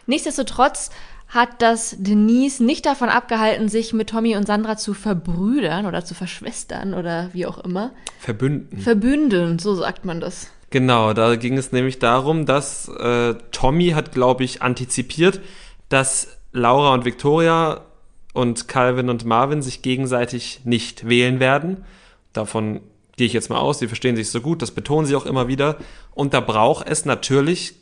Nichtsdestotrotz 0.05 0.89
hat 1.31 1.61
das 1.61 1.95
Denise 1.97 2.61
nicht 2.61 2.85
davon 2.85 3.07
abgehalten, 3.07 3.69
sich 3.69 3.93
mit 3.93 4.09
Tommy 4.09 4.35
und 4.35 4.45
Sandra 4.45 4.75
zu 4.75 4.93
verbrüdern 4.93 5.85
oder 5.85 6.03
zu 6.03 6.13
verschwestern 6.13 6.93
oder 6.93 7.29
wie 7.31 7.45
auch 7.45 7.57
immer. 7.57 7.91
Verbünden. 8.19 8.77
Verbünden, 8.77 9.57
so 9.57 9.73
sagt 9.73 10.03
man 10.03 10.19
das. 10.19 10.51
Genau, 10.71 11.13
da 11.13 11.35
ging 11.37 11.57
es 11.57 11.71
nämlich 11.71 11.99
darum, 11.99 12.45
dass 12.45 12.89
äh, 12.89 13.35
Tommy 13.51 13.89
hat, 13.89 14.11
glaube 14.11 14.43
ich, 14.43 14.61
antizipiert, 14.61 15.39
dass 15.87 16.37
Laura 16.51 16.93
und 16.93 17.05
Victoria 17.05 17.85
und 18.33 18.67
Calvin 18.67 19.09
und 19.09 19.25
Marvin 19.25 19.61
sich 19.61 19.81
gegenseitig 19.81 20.61
nicht 20.65 21.07
wählen 21.07 21.39
werden. 21.39 21.85
Davon 22.33 22.81
gehe 23.15 23.27
ich 23.27 23.33
jetzt 23.33 23.49
mal 23.49 23.59
aus, 23.59 23.79
sie 23.79 23.87
verstehen 23.87 24.15
sich 24.17 24.29
so 24.31 24.41
gut, 24.41 24.61
das 24.61 24.71
betonen 24.71 25.05
sie 25.05 25.15
auch 25.15 25.25
immer 25.25 25.47
wieder. 25.47 25.77
Und 26.13 26.33
da 26.33 26.41
braucht 26.41 26.89
es 26.89 27.05
natürlich, 27.05 27.75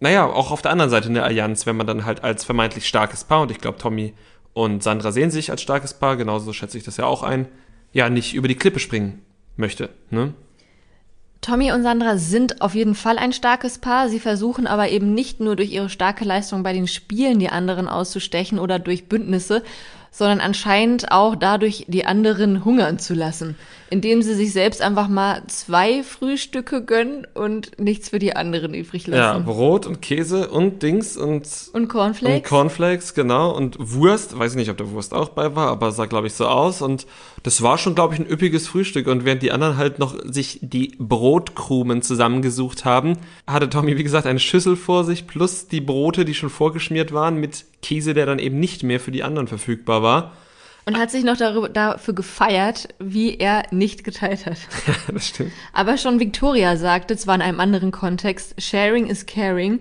naja, 0.00 0.26
auch 0.26 0.50
auf 0.50 0.62
der 0.62 0.70
anderen 0.70 0.90
Seite 0.90 1.08
eine 1.08 1.22
Allianz, 1.22 1.66
wenn 1.66 1.76
man 1.76 1.86
dann 1.86 2.04
halt 2.04 2.24
als 2.24 2.44
vermeintlich 2.44 2.86
starkes 2.86 3.24
Paar, 3.24 3.42
und 3.42 3.50
ich 3.50 3.58
glaube, 3.58 3.78
Tommy 3.78 4.14
und 4.52 4.82
Sandra 4.82 5.12
sehen 5.12 5.30
sich 5.30 5.50
als 5.50 5.62
starkes 5.62 5.94
Paar, 5.94 6.16
genauso 6.16 6.52
schätze 6.52 6.78
ich 6.78 6.84
das 6.84 6.96
ja 6.96 7.06
auch 7.06 7.22
ein, 7.22 7.48
ja, 7.92 8.10
nicht 8.10 8.34
über 8.34 8.48
die 8.48 8.56
Klippe 8.56 8.80
springen 8.80 9.22
möchte. 9.56 9.88
Ne? 10.10 10.34
Tommy 11.40 11.72
und 11.72 11.82
Sandra 11.82 12.16
sind 12.16 12.62
auf 12.62 12.74
jeden 12.74 12.94
Fall 12.94 13.18
ein 13.18 13.34
starkes 13.34 13.78
Paar. 13.78 14.08
Sie 14.08 14.18
versuchen 14.18 14.66
aber 14.66 14.88
eben 14.88 15.12
nicht 15.12 15.40
nur 15.40 15.56
durch 15.56 15.70
ihre 15.70 15.90
starke 15.90 16.24
Leistung 16.24 16.62
bei 16.62 16.72
den 16.72 16.86
Spielen 16.86 17.38
die 17.38 17.50
anderen 17.50 17.86
auszustechen 17.86 18.58
oder 18.58 18.78
durch 18.78 19.08
Bündnisse, 19.08 19.62
sondern 20.14 20.40
anscheinend 20.40 21.10
auch 21.10 21.34
dadurch 21.34 21.86
die 21.88 22.06
anderen 22.06 22.64
hungern 22.64 23.00
zu 23.00 23.14
lassen, 23.14 23.56
indem 23.90 24.22
sie 24.22 24.34
sich 24.34 24.52
selbst 24.52 24.80
einfach 24.80 25.08
mal 25.08 25.42
zwei 25.48 26.04
Frühstücke 26.04 26.84
gönnen 26.84 27.26
und 27.34 27.80
nichts 27.80 28.10
für 28.10 28.20
die 28.20 28.36
anderen 28.36 28.74
übrig 28.74 29.08
Ja, 29.08 29.32
lassen. 29.32 29.44
Brot 29.44 29.86
und 29.86 30.02
Käse 30.02 30.48
und 30.50 30.84
Dings 30.84 31.16
und, 31.16 31.48
und 31.72 31.88
Cornflakes? 31.88 32.36
und 32.36 32.44
Cornflakes, 32.44 33.14
genau. 33.14 33.50
Und 33.56 33.76
Wurst, 33.80 34.38
weiß 34.38 34.52
ich 34.52 34.56
nicht, 34.56 34.70
ob 34.70 34.76
da 34.76 34.88
Wurst 34.88 35.12
auch 35.12 35.30
bei 35.30 35.56
war, 35.56 35.68
aber 35.70 35.90
sah, 35.90 36.06
glaube 36.06 36.28
ich, 36.28 36.34
so 36.34 36.46
aus. 36.46 36.80
Und 36.80 37.06
das 37.44 37.60
war 37.60 37.76
schon, 37.76 37.94
glaube 37.94 38.14
ich, 38.14 38.20
ein 38.20 38.26
üppiges 38.26 38.66
Frühstück. 38.66 39.06
Und 39.06 39.26
während 39.26 39.42
die 39.42 39.52
anderen 39.52 39.76
halt 39.76 39.98
noch 39.98 40.16
sich 40.24 40.58
die 40.62 40.94
Brotkrumen 40.98 42.00
zusammengesucht 42.00 42.86
haben, 42.86 43.18
hatte 43.46 43.68
Tommy, 43.68 43.98
wie 43.98 44.02
gesagt, 44.02 44.26
eine 44.26 44.40
Schüssel 44.40 44.76
vor 44.76 45.04
sich 45.04 45.26
plus 45.26 45.68
die 45.68 45.82
Brote, 45.82 46.24
die 46.24 46.34
schon 46.34 46.48
vorgeschmiert 46.48 47.12
waren, 47.12 47.36
mit 47.36 47.66
Käse, 47.82 48.14
der 48.14 48.24
dann 48.24 48.38
eben 48.38 48.58
nicht 48.58 48.82
mehr 48.82 48.98
für 48.98 49.10
die 49.10 49.22
anderen 49.22 49.46
verfügbar 49.46 50.02
war. 50.02 50.32
und 50.86 50.98
hat 50.98 51.10
sich 51.10 51.22
noch 51.22 51.36
darüber, 51.36 51.68
dafür 51.68 52.14
gefeiert, 52.14 52.88
wie 52.98 53.36
er 53.36 53.64
nicht 53.70 54.04
geteilt 54.04 54.46
hat. 54.46 54.56
Ja, 54.86 54.94
das 55.12 55.28
stimmt. 55.28 55.52
Aber 55.74 55.98
schon 55.98 56.20
Victoria 56.20 56.78
sagte, 56.78 57.14
zwar 57.18 57.34
in 57.34 57.42
einem 57.42 57.60
anderen 57.60 57.90
Kontext, 57.90 58.54
sharing 58.58 59.06
is 59.06 59.26
caring. 59.26 59.80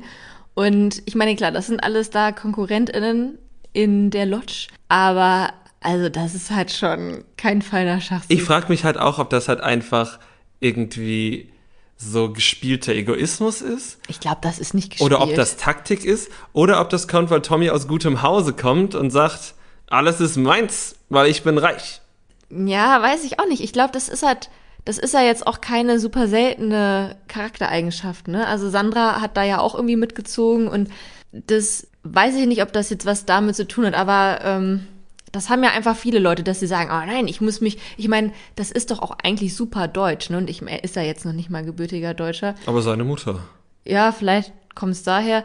Und 0.54 1.02
ich 1.06 1.16
meine, 1.16 1.34
klar, 1.38 1.52
das 1.52 1.68
sind 1.68 1.82
alles 1.82 2.10
da 2.10 2.34
KonkurrentInnen 2.34 3.38
in 3.72 4.12
der 4.12 4.26
Lodge. 4.26 4.68
Aber 4.90 5.54
also 5.84 6.10
das 6.10 6.36
ist 6.36 6.52
halt 6.52 6.72
schon 6.72 7.24
kein 7.38 7.62
feiner 7.62 8.02
Schachzug. 8.02 8.32
Ich 8.32 8.44
frage 8.44 8.68
mich 8.70 8.84
halt 8.84 8.98
auch, 8.98 9.20
ob 9.20 9.30
das 9.30 9.48
halt 9.48 9.62
einfach 9.62 10.20
irgendwie 10.60 11.50
so 11.98 12.32
gespielter 12.32 12.94
Egoismus 12.94 13.62
ist. 13.62 14.00
Ich 14.08 14.20
glaube, 14.20 14.40
das 14.42 14.60
ist 14.60 14.74
nicht 14.74 14.92
gespielt. 14.92 15.12
Oder 15.12 15.22
ob 15.22 15.36
das 15.36 15.58
Taktik 15.58 16.04
ist, 16.06 16.32
oder 16.52 16.82
ob 16.82 16.90
das 16.90 17.08
kommt, 17.08 17.30
weil 17.30 17.42
Tommy 17.42 17.70
aus 17.70 17.88
gutem 17.88 18.22
Hause 18.22 18.54
kommt 18.54 18.96
und 18.96 19.12
sagt, 19.12 19.54
alles 19.90 20.20
ist 20.20 20.38
meins, 20.38 20.96
weil 21.10 21.30
ich 21.30 21.44
bin 21.44 21.58
reich. 21.58 22.02
Ja, 22.50 23.02
weiß 23.02 23.24
ich 23.24 23.40
auch 23.40 23.48
nicht. 23.48 23.64
Ich 23.64 23.74
glaube, 23.74 23.94
das 23.94 24.10
ist 24.10 24.24
halt, 24.24 24.50
das 24.86 24.98
ist 24.98 25.14
ja 25.14 25.22
jetzt 25.22 25.48
auch 25.48 25.62
keine 25.62 26.00
super 26.00 26.28
seltene 26.28 27.16
Charaktereigenschaft, 27.28 28.28
ne? 28.28 28.48
Also 28.48 28.70
Sandra 28.70 29.22
hat 29.22 29.38
da 29.38 29.44
ja 29.44 29.60
auch 29.60 29.76
irgendwie 29.76 29.96
mitgezogen 29.96 30.68
und 30.68 30.90
das 31.32 31.88
weiß 32.04 32.36
ich 32.36 32.48
nicht, 32.48 32.62
ob 32.62 32.74
das 32.74 32.90
jetzt 32.90 33.06
was 33.06 33.26
damit 33.26 33.56
zu 33.56 33.68
tun 33.68 33.86
hat, 33.86 33.96
aber 33.96 34.40
ähm, 34.44 34.88
das 35.34 35.50
haben 35.50 35.64
ja 35.64 35.72
einfach 35.72 35.98
viele 35.98 36.20
Leute, 36.20 36.44
dass 36.44 36.60
sie 36.60 36.68
sagen, 36.68 36.92
oh 36.94 37.06
nein, 37.06 37.28
ich 37.28 37.42
muss 37.42 37.60
mich, 37.60 37.80
ich 37.98 38.08
meine, 38.08 38.32
das 38.56 38.72
ist 38.72 38.92
doch 38.92 39.00
auch 39.00 39.18
eigentlich 39.24 39.56
super 39.56 39.88
deutsch, 39.88 40.30
ne? 40.30 40.38
Und 40.38 40.50
ich 40.50 40.62
er 40.62 40.84
ist 40.84 40.96
ja 40.96 41.02
jetzt 41.02 41.26
noch 41.26 41.34
nicht 41.34 41.50
mal 41.50 41.66
gebürtiger 41.66 42.14
Deutscher. 42.14 42.54
Aber 42.68 42.82
seine 42.82 43.04
Mutter. 43.04 43.40
Ja, 43.84 44.12
vielleicht 44.12 44.54
kommt 44.76 44.94
es 44.94 45.04
daher. 45.04 45.44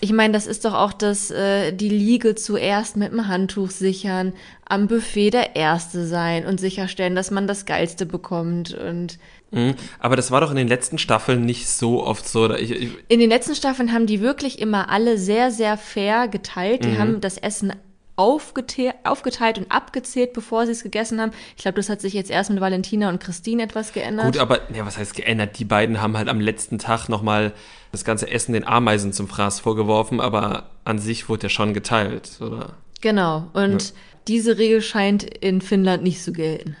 Ich 0.00 0.12
meine, 0.12 0.34
das 0.34 0.46
ist 0.46 0.64
doch 0.64 0.74
auch 0.74 0.92
das, 0.92 1.30
äh, 1.30 1.72
die 1.72 1.88
Liege 1.88 2.34
zuerst 2.34 2.96
mit 2.96 3.12
dem 3.12 3.26
Handtuch 3.26 3.70
sichern, 3.70 4.34
am 4.68 4.86
Buffet 4.86 5.30
der 5.30 5.56
Erste 5.56 6.06
sein 6.06 6.44
und 6.44 6.60
sicherstellen, 6.60 7.14
dass 7.14 7.30
man 7.30 7.46
das 7.46 7.64
Geilste 7.64 8.04
bekommt. 8.04 8.74
Und 8.74 9.18
Mhm. 9.54 9.74
Aber 9.98 10.16
das 10.16 10.30
war 10.30 10.40
doch 10.40 10.50
in 10.50 10.56
den 10.56 10.68
letzten 10.68 10.96
Staffeln 10.96 11.44
nicht 11.44 11.68
so 11.68 12.02
oft 12.04 12.26
so. 12.26 12.44
Oder 12.44 12.58
ich, 12.58 12.70
ich, 12.70 12.90
in 13.08 13.20
den 13.20 13.28
letzten 13.28 13.54
Staffeln 13.54 13.92
haben 13.92 14.06
die 14.06 14.22
wirklich 14.22 14.58
immer 14.58 14.88
alle 14.88 15.18
sehr, 15.18 15.50
sehr 15.50 15.76
fair 15.76 16.26
geteilt. 16.26 16.86
Die 16.86 16.98
haben 16.98 17.20
das 17.20 17.36
Essen 17.36 17.74
aufgete 18.16 18.94
aufgeteilt 19.04 19.58
und 19.58 19.70
abgezählt, 19.70 20.32
bevor 20.32 20.66
sie 20.66 20.72
es 20.72 20.82
gegessen 20.82 21.20
haben. 21.20 21.32
Ich 21.56 21.62
glaube, 21.62 21.76
das 21.76 21.88
hat 21.88 22.00
sich 22.00 22.12
jetzt 22.12 22.30
erst 22.30 22.50
mit 22.50 22.60
Valentina 22.60 23.08
und 23.08 23.20
Christine 23.20 23.62
etwas 23.62 23.92
geändert. 23.92 24.26
gut, 24.26 24.38
aber 24.38 24.60
ja, 24.72 24.84
was 24.84 24.98
heißt 24.98 25.14
geändert? 25.14 25.58
Die 25.58 25.64
beiden 25.64 26.00
haben 26.00 26.16
halt 26.16 26.28
am 26.28 26.40
letzten 26.40 26.78
Tag 26.78 27.08
nochmal 27.08 27.52
das 27.90 28.04
ganze 28.04 28.30
Essen 28.30 28.52
den 28.52 28.66
Ameisen 28.66 29.12
zum 29.12 29.28
Fraß 29.28 29.60
vorgeworfen, 29.60 30.20
aber 30.20 30.70
an 30.84 30.98
sich 30.98 31.28
wurde 31.28 31.44
ja 31.44 31.48
schon 31.48 31.74
geteilt, 31.74 32.38
oder? 32.40 32.74
Genau. 33.00 33.48
Und 33.52 33.94
diese 34.28 34.58
Regel 34.58 34.82
scheint 34.82 35.24
in 35.24 35.60
Finnland 35.60 36.02
nicht 36.02 36.22
zu 36.22 36.32
gelten. 36.32 36.76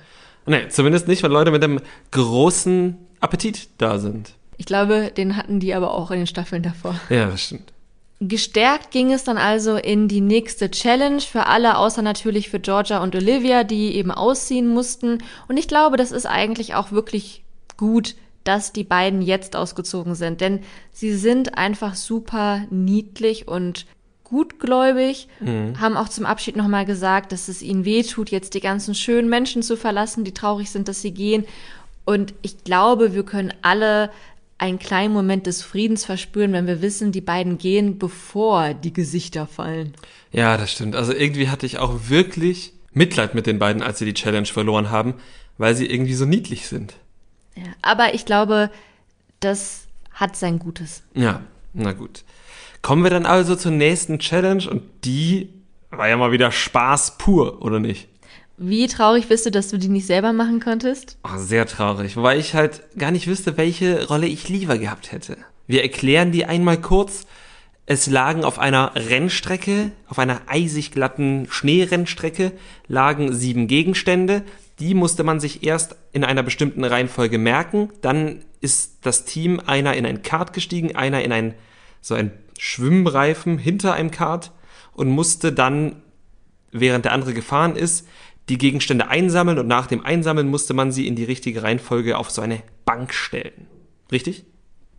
Nee, 0.46 0.68
zumindest 0.68 1.08
nicht, 1.08 1.22
weil 1.22 1.30
Leute 1.30 1.50
mit 1.50 1.62
einem 1.62 1.80
großen 2.10 2.96
Appetit 3.20 3.68
da 3.78 3.98
sind. 3.98 4.34
Ich 4.56 4.66
glaube, 4.66 5.12
den 5.16 5.36
hatten 5.36 5.60
die 5.60 5.74
aber 5.74 5.92
auch 5.92 6.10
in 6.10 6.18
den 6.18 6.26
Staffeln 6.26 6.62
davor. 6.62 6.98
Ja, 7.08 7.26
das 7.26 7.42
stimmt. 7.42 7.72
Gestärkt 8.28 8.92
ging 8.92 9.12
es 9.12 9.24
dann 9.24 9.36
also 9.36 9.76
in 9.76 10.06
die 10.06 10.20
nächste 10.20 10.70
Challenge 10.70 11.20
für 11.20 11.46
alle, 11.46 11.76
außer 11.76 12.02
natürlich 12.02 12.50
für 12.50 12.60
Georgia 12.60 13.02
und 13.02 13.16
Olivia, 13.16 13.64
die 13.64 13.96
eben 13.96 14.12
ausziehen 14.12 14.68
mussten. 14.68 15.18
Und 15.48 15.56
ich 15.56 15.66
glaube, 15.66 15.96
das 15.96 16.12
ist 16.12 16.26
eigentlich 16.26 16.76
auch 16.76 16.92
wirklich 16.92 17.42
gut, 17.76 18.14
dass 18.44 18.72
die 18.72 18.84
beiden 18.84 19.22
jetzt 19.22 19.56
ausgezogen 19.56 20.14
sind, 20.14 20.40
denn 20.40 20.60
sie 20.92 21.14
sind 21.14 21.58
einfach 21.58 21.96
super 21.96 22.62
niedlich 22.70 23.48
und 23.48 23.86
gutgläubig, 24.24 25.28
haben 25.80 25.96
auch 25.96 26.08
zum 26.08 26.24
Abschied 26.24 26.56
nochmal 26.56 26.86
gesagt, 26.86 27.32
dass 27.32 27.48
es 27.48 27.60
ihnen 27.60 27.84
wehtut, 27.84 28.30
jetzt 28.30 28.54
die 28.54 28.60
ganzen 28.60 28.94
schönen 28.94 29.28
Menschen 29.28 29.62
zu 29.62 29.76
verlassen, 29.76 30.24
die 30.24 30.32
traurig 30.32 30.70
sind, 30.70 30.88
dass 30.88 31.02
sie 31.02 31.12
gehen. 31.12 31.44
Und 32.04 32.34
ich 32.42 32.64
glaube, 32.64 33.14
wir 33.14 33.24
können 33.24 33.52
alle 33.62 34.10
einen 34.62 34.78
kleinen 34.78 35.12
Moment 35.12 35.48
des 35.48 35.64
Friedens 35.64 36.04
verspüren, 36.04 36.52
wenn 36.52 36.68
wir 36.68 36.82
wissen, 36.82 37.10
die 37.10 37.20
beiden 37.20 37.58
gehen, 37.58 37.98
bevor 37.98 38.74
die 38.74 38.92
Gesichter 38.92 39.48
fallen. 39.48 39.94
Ja, 40.30 40.56
das 40.56 40.70
stimmt. 40.70 40.94
Also 40.94 41.12
irgendwie 41.12 41.48
hatte 41.48 41.66
ich 41.66 41.78
auch 41.78 42.08
wirklich 42.08 42.72
Mitleid 42.92 43.34
mit 43.34 43.48
den 43.48 43.58
beiden, 43.58 43.82
als 43.82 43.98
sie 43.98 44.04
die 44.04 44.14
Challenge 44.14 44.46
verloren 44.46 44.90
haben, 44.90 45.14
weil 45.58 45.74
sie 45.74 45.86
irgendwie 45.86 46.14
so 46.14 46.26
niedlich 46.26 46.68
sind. 46.68 46.94
Ja, 47.56 47.72
aber 47.82 48.14
ich 48.14 48.24
glaube, 48.24 48.70
das 49.40 49.88
hat 50.12 50.36
sein 50.36 50.60
Gutes. 50.60 51.02
Ja, 51.12 51.40
na 51.72 51.92
gut. 51.92 52.22
Kommen 52.82 53.02
wir 53.02 53.10
dann 53.10 53.26
also 53.26 53.56
zur 53.56 53.72
nächsten 53.72 54.20
Challenge 54.20 54.70
und 54.70 54.82
die 55.04 55.48
war 55.90 56.08
ja 56.08 56.16
mal 56.16 56.30
wieder 56.30 56.52
Spaß 56.52 57.18
pur, 57.18 57.62
oder 57.62 57.80
nicht? 57.80 58.06
Wie 58.64 58.86
traurig 58.86 59.26
bist 59.26 59.44
du, 59.44 59.50
dass 59.50 59.70
du 59.70 59.76
die 59.76 59.88
nicht 59.88 60.06
selber 60.06 60.32
machen 60.32 60.60
konntest? 60.60 61.18
Oh, 61.24 61.36
sehr 61.36 61.66
traurig, 61.66 62.16
wobei 62.16 62.38
ich 62.38 62.54
halt 62.54 62.96
gar 62.96 63.10
nicht 63.10 63.26
wüsste, 63.26 63.56
welche 63.56 64.06
Rolle 64.06 64.28
ich 64.28 64.48
lieber 64.48 64.78
gehabt 64.78 65.10
hätte. 65.10 65.36
Wir 65.66 65.82
erklären 65.82 66.30
die 66.30 66.44
einmal 66.44 66.80
kurz. 66.80 67.26
Es 67.86 68.06
lagen 68.06 68.44
auf 68.44 68.60
einer 68.60 68.92
Rennstrecke, 68.94 69.90
auf 70.06 70.20
einer 70.20 70.42
eisig 70.46 70.92
glatten 70.92 71.48
Schneerennstrecke, 71.50 72.52
lagen 72.86 73.34
sieben 73.34 73.66
Gegenstände, 73.66 74.44
die 74.78 74.94
musste 74.94 75.24
man 75.24 75.40
sich 75.40 75.64
erst 75.64 75.96
in 76.12 76.22
einer 76.22 76.44
bestimmten 76.44 76.84
Reihenfolge 76.84 77.38
merken. 77.38 77.90
Dann 78.00 78.44
ist 78.60 78.98
das 79.02 79.24
Team 79.24 79.60
einer 79.66 79.94
in 79.94 80.06
ein 80.06 80.22
Kart 80.22 80.52
gestiegen, 80.52 80.94
einer 80.94 81.22
in 81.24 81.32
ein 81.32 81.54
so 82.00 82.14
ein 82.14 82.30
Schwimmreifen 82.60 83.58
hinter 83.58 83.94
einem 83.94 84.12
Kart 84.12 84.52
und 84.92 85.08
musste 85.08 85.52
dann, 85.52 85.96
während 86.70 87.06
der 87.06 87.12
andere 87.12 87.34
gefahren 87.34 87.74
ist, 87.74 88.06
die 88.48 88.58
Gegenstände 88.58 89.08
einsammeln 89.08 89.58
und 89.58 89.66
nach 89.68 89.86
dem 89.86 90.04
Einsammeln 90.04 90.48
musste 90.48 90.74
man 90.74 90.92
sie 90.92 91.06
in 91.06 91.16
die 91.16 91.24
richtige 91.24 91.62
Reihenfolge 91.62 92.18
auf 92.18 92.30
so 92.30 92.42
eine 92.42 92.62
Bank 92.84 93.14
stellen. 93.14 93.66
Richtig? 94.10 94.44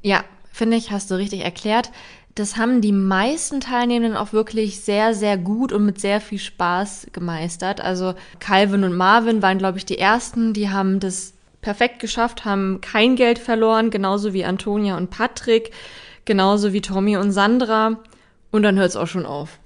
Ja, 0.01 0.23
finde 0.51 0.77
ich, 0.77 0.91
hast 0.91 1.12
du 1.12 1.15
richtig 1.15 1.41
erklärt. 1.41 1.91
Das 2.36 2.58
haben 2.58 2.82
die 2.82 2.91
meisten 2.91 3.60
Teilnehmenden 3.60 4.17
auch 4.17 4.34
wirklich 4.34 4.79
sehr, 4.79 5.13
sehr 5.13 5.38
gut 5.38 5.71
und 5.71 5.86
mit 5.86 5.99
sehr 5.99 6.19
viel 6.19 6.39
Spaß 6.39 7.08
gemeistert. 7.13 7.79
Also 7.79 8.15
Calvin 8.39 8.84
und 8.84 8.95
Marvin 8.95 9.41
waren, 9.41 9.60
glaube 9.60 9.77
ich, 9.77 9.86
die 9.86 9.99
ersten, 9.99 10.53
die 10.53 10.69
haben 10.69 10.99
das 10.99 11.34
perfekt 11.62 11.99
geschafft, 11.99 12.43
haben 12.43 12.82
kein 12.82 13.15
Geld 13.15 13.38
verloren, 13.38 13.91
genauso 13.91 14.34
wie 14.34 14.45
Antonia 14.45 14.97
und 14.97 15.12
Patrick, 15.12 15.71
genauso 16.25 16.73
wie 16.73 16.82
Tommy 16.82 17.17
und 17.17 17.32
Sandra. 17.32 17.99
Und 18.51 18.63
dann 18.63 18.77
hört 18.77 18.89
es 18.89 18.95
auch 18.95 19.08
schon 19.08 19.25
auf. 19.25 19.60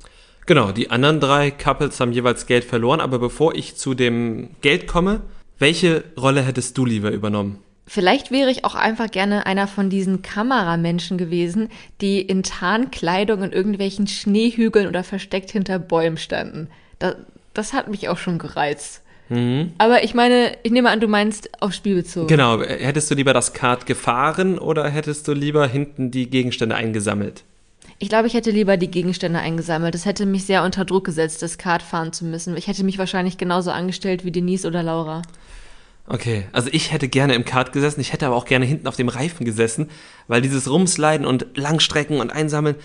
Genau, 0.47 0.71
die 0.71 0.89
anderen 0.89 1.19
drei 1.19 1.51
Couples 1.51 1.99
haben 1.99 2.13
jeweils 2.13 2.47
Geld 2.47 2.63
verloren, 2.63 3.01
aber 3.01 3.19
bevor 3.19 3.53
ich 3.53 3.75
zu 3.75 3.93
dem 3.93 4.49
Geld 4.62 4.88
komme, 4.88 5.21
welche 5.60 6.05
Rolle 6.19 6.41
hättest 6.41 6.77
du 6.77 6.86
lieber 6.86 7.12
übernommen? 7.12 7.60
Vielleicht 7.86 8.31
wäre 8.31 8.49
ich 8.49 8.63
auch 8.63 8.75
einfach 8.75 9.12
gerne 9.12 9.45
einer 9.45 9.67
von 9.67 9.89
diesen 9.89 10.21
Kameramenschen 10.21 11.17
gewesen, 11.17 11.69
die 11.99 12.21
in 12.21 12.43
Tarnkleidung 12.43 13.43
in 13.43 13.51
irgendwelchen 13.51 14.07
Schneehügeln 14.07 14.88
oder 14.88 15.03
versteckt 15.03 15.51
hinter 15.51 15.79
Bäumen 15.79 16.17
standen. 16.17 16.69
Das, 16.99 17.15
das 17.53 17.73
hat 17.73 17.89
mich 17.89 18.07
auch 18.07 18.17
schon 18.17 18.39
gereizt. 18.39 19.01
Mhm. 19.29 19.73
Aber 19.77 20.03
ich 20.05 20.13
meine, 20.13 20.57
ich 20.63 20.71
nehme 20.71 20.89
an, 20.89 21.01
du 21.01 21.07
meinst 21.07 21.62
auf 21.62 21.73
Spiel 21.73 21.95
bezogen. 21.95 22.27
Genau, 22.27 22.62
hättest 22.62 23.12
du 23.12 23.15
lieber 23.15 23.33
das 23.33 23.51
Kart 23.53 23.86
gefahren 23.86 24.57
oder 24.57 24.88
hättest 24.89 25.27
du 25.27 25.33
lieber 25.33 25.67
hinten 25.67 26.12
die 26.12 26.29
Gegenstände 26.29 26.75
eingesammelt? 26.75 27.43
Ich 27.99 28.10
glaube, 28.10 28.27
ich 28.27 28.36
hätte 28.36 28.51
lieber 28.51 28.77
die 28.77 28.91
Gegenstände 28.91 29.39
eingesammelt. 29.39 29.95
Das 29.95 30.05
hätte 30.05 30.25
mich 30.25 30.45
sehr 30.45 30.63
unter 30.63 30.86
Druck 30.86 31.05
gesetzt, 31.05 31.41
das 31.41 31.57
Kart 31.57 31.81
fahren 31.81 32.13
zu 32.13 32.25
müssen. 32.25 32.55
Ich 32.55 32.67
hätte 32.67 32.83
mich 32.83 32.99
wahrscheinlich 32.99 33.38
genauso 33.38 33.71
angestellt 33.71 34.23
wie 34.23 34.31
Denise 34.31 34.67
oder 34.67 34.83
Laura. 34.83 35.23
Okay, 36.07 36.45
also 36.53 36.69
ich 36.71 36.93
hätte 36.93 37.10
gerne 37.10 37.33
im 37.33 37.43
Kart 37.43 37.73
gesessen, 37.73 37.99
ich 37.99 38.13
hätte 38.13 38.27
aber 38.27 38.36
auch 38.36 38.45
gerne 38.45 38.65
hinten 38.65 38.88
auf 38.88 38.95
dem 38.95 39.10
Reifen 39.10 39.45
gesessen, 39.45 39.89
weil 40.27 40.41
dieses 40.41 40.69
Rumsliden 40.69 41.25
und 41.25 41.47
Langstrecken 41.55 42.21
und 42.21 42.31
Einsammeln, 42.31 42.75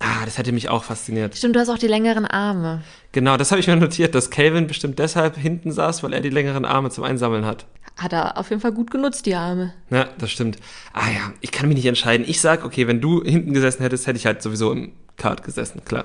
ah, 0.00 0.24
das 0.24 0.38
hätte 0.38 0.52
mich 0.52 0.68
auch 0.68 0.84
fasziniert. 0.84 1.36
Stimmt, 1.36 1.56
du 1.56 1.60
hast 1.60 1.68
auch 1.68 1.78
die 1.78 1.88
längeren 1.88 2.26
Arme. 2.26 2.82
Genau, 3.12 3.36
das 3.36 3.50
habe 3.50 3.60
ich 3.60 3.66
mir 3.66 3.76
notiert, 3.76 4.14
dass 4.14 4.30
Calvin 4.30 4.66
bestimmt 4.66 4.98
deshalb 4.98 5.36
hinten 5.36 5.72
saß, 5.72 6.02
weil 6.02 6.12
er 6.12 6.20
die 6.20 6.30
längeren 6.30 6.64
Arme 6.64 6.90
zum 6.90 7.04
Einsammeln 7.04 7.44
hat. 7.44 7.66
Hat 7.96 8.12
er 8.12 8.38
auf 8.38 8.50
jeden 8.50 8.62
Fall 8.62 8.72
gut 8.72 8.90
genutzt, 8.90 9.26
die 9.26 9.34
Arme. 9.34 9.74
Ja, 9.90 10.08
das 10.18 10.30
stimmt. 10.30 10.58
Ah 10.92 11.10
ja, 11.10 11.32
ich 11.40 11.50
kann 11.50 11.68
mich 11.68 11.76
nicht 11.76 11.86
entscheiden. 11.86 12.26
Ich 12.28 12.40
sag, 12.40 12.64
okay, 12.64 12.86
wenn 12.86 13.00
du 13.00 13.22
hinten 13.24 13.52
gesessen 13.52 13.82
hättest, 13.82 14.06
hätte 14.06 14.18
ich 14.18 14.26
halt 14.26 14.40
sowieso 14.40 14.70
im 14.70 14.92
Kart 15.16 15.42
gesessen, 15.42 15.84
klar. 15.84 16.04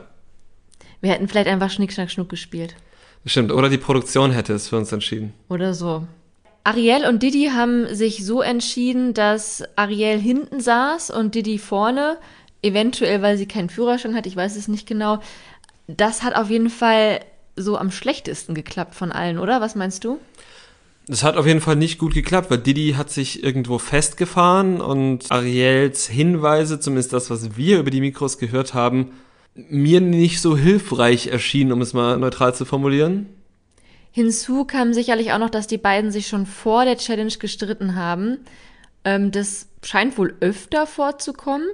Wir 1.02 1.12
hätten 1.12 1.28
vielleicht 1.28 1.48
einfach 1.48 1.70
Schnick, 1.70 1.94
Schnack, 1.94 2.10
Schnuck 2.10 2.30
gespielt. 2.30 2.76
Stimmt, 3.26 3.52
oder 3.52 3.70
die 3.70 3.78
Produktion 3.78 4.32
hätte 4.32 4.54
es 4.54 4.70
für 4.70 4.78
uns 4.78 4.92
entschieden. 4.92 5.34
Oder 5.50 5.74
so. 5.74 6.08
Ariel 6.66 7.06
und 7.08 7.22
Didi 7.22 7.52
haben 7.54 7.94
sich 7.94 8.26
so 8.26 8.42
entschieden, 8.42 9.14
dass 9.14 9.64
Ariel 9.76 10.18
hinten 10.18 10.62
saß 10.62 11.10
und 11.10 11.36
Didi 11.36 11.58
vorne, 11.58 12.18
eventuell 12.64 13.22
weil 13.22 13.38
sie 13.38 13.46
keinen 13.46 13.70
Führerschein 13.70 14.16
hat, 14.16 14.26
ich 14.26 14.36
weiß 14.36 14.56
es 14.56 14.68
nicht 14.68 14.88
genau. 14.88 15.20
Das 15.88 16.24
hat 16.24 16.36
auf 16.36 16.50
jeden 16.50 16.70
Fall 16.70 17.20
so 17.56 17.78
am 17.78 17.92
schlechtesten 17.92 18.56
geklappt 18.56 18.96
von 18.96 19.12
allen, 19.12 19.38
oder? 19.38 19.62
Was 19.62 19.76
meinst 19.76 20.04
du? 20.04 20.20
Das 21.08 21.24
hat 21.24 21.36
auf 21.36 21.46
jeden 21.46 21.60
Fall 21.60 21.76
nicht 21.76 22.00
gut 22.00 22.14
geklappt, 22.14 22.50
weil 22.50 22.60
Didi 22.60 22.94
hat 22.98 23.10
sich 23.10 23.44
irgendwo 23.44 23.78
festgefahren 23.78 24.80
und 24.80 25.30
Ariels 25.32 26.08
Hinweise, 26.08 26.80
zumindest 26.80 27.12
das, 27.12 27.30
was 27.30 27.58
wir 27.58 27.80
über 27.80 27.92
die 27.92 28.00
Mikros 28.00 28.38
gehört 28.38 28.74
haben, 28.74 29.12
mir 29.54 30.00
nicht 30.00 30.40
so 30.42 30.58
hilfreich 30.58 31.28
erschienen, 31.28 31.74
um 31.74 31.82
es 31.82 31.94
mal 31.94 32.18
neutral 32.18 32.56
zu 32.56 32.64
formulieren. 32.64 33.28
Hinzu 34.12 34.64
kam 34.64 34.94
sicherlich 34.94 35.34
auch 35.34 35.40
noch, 35.40 35.50
dass 35.50 35.68
die 35.68 35.78
beiden 35.78 36.12
sich 36.12 36.28
schon 36.28 36.46
vor 36.46 36.86
der 36.86 36.98
Challenge 36.98 37.34
gestritten 37.38 37.96
haben. 37.96 38.40
Ähm, 39.04 39.32
das 39.32 39.68
scheint 39.84 40.18
wohl 40.18 40.36
öfter 40.40 40.88
vorzukommen. 40.88 41.68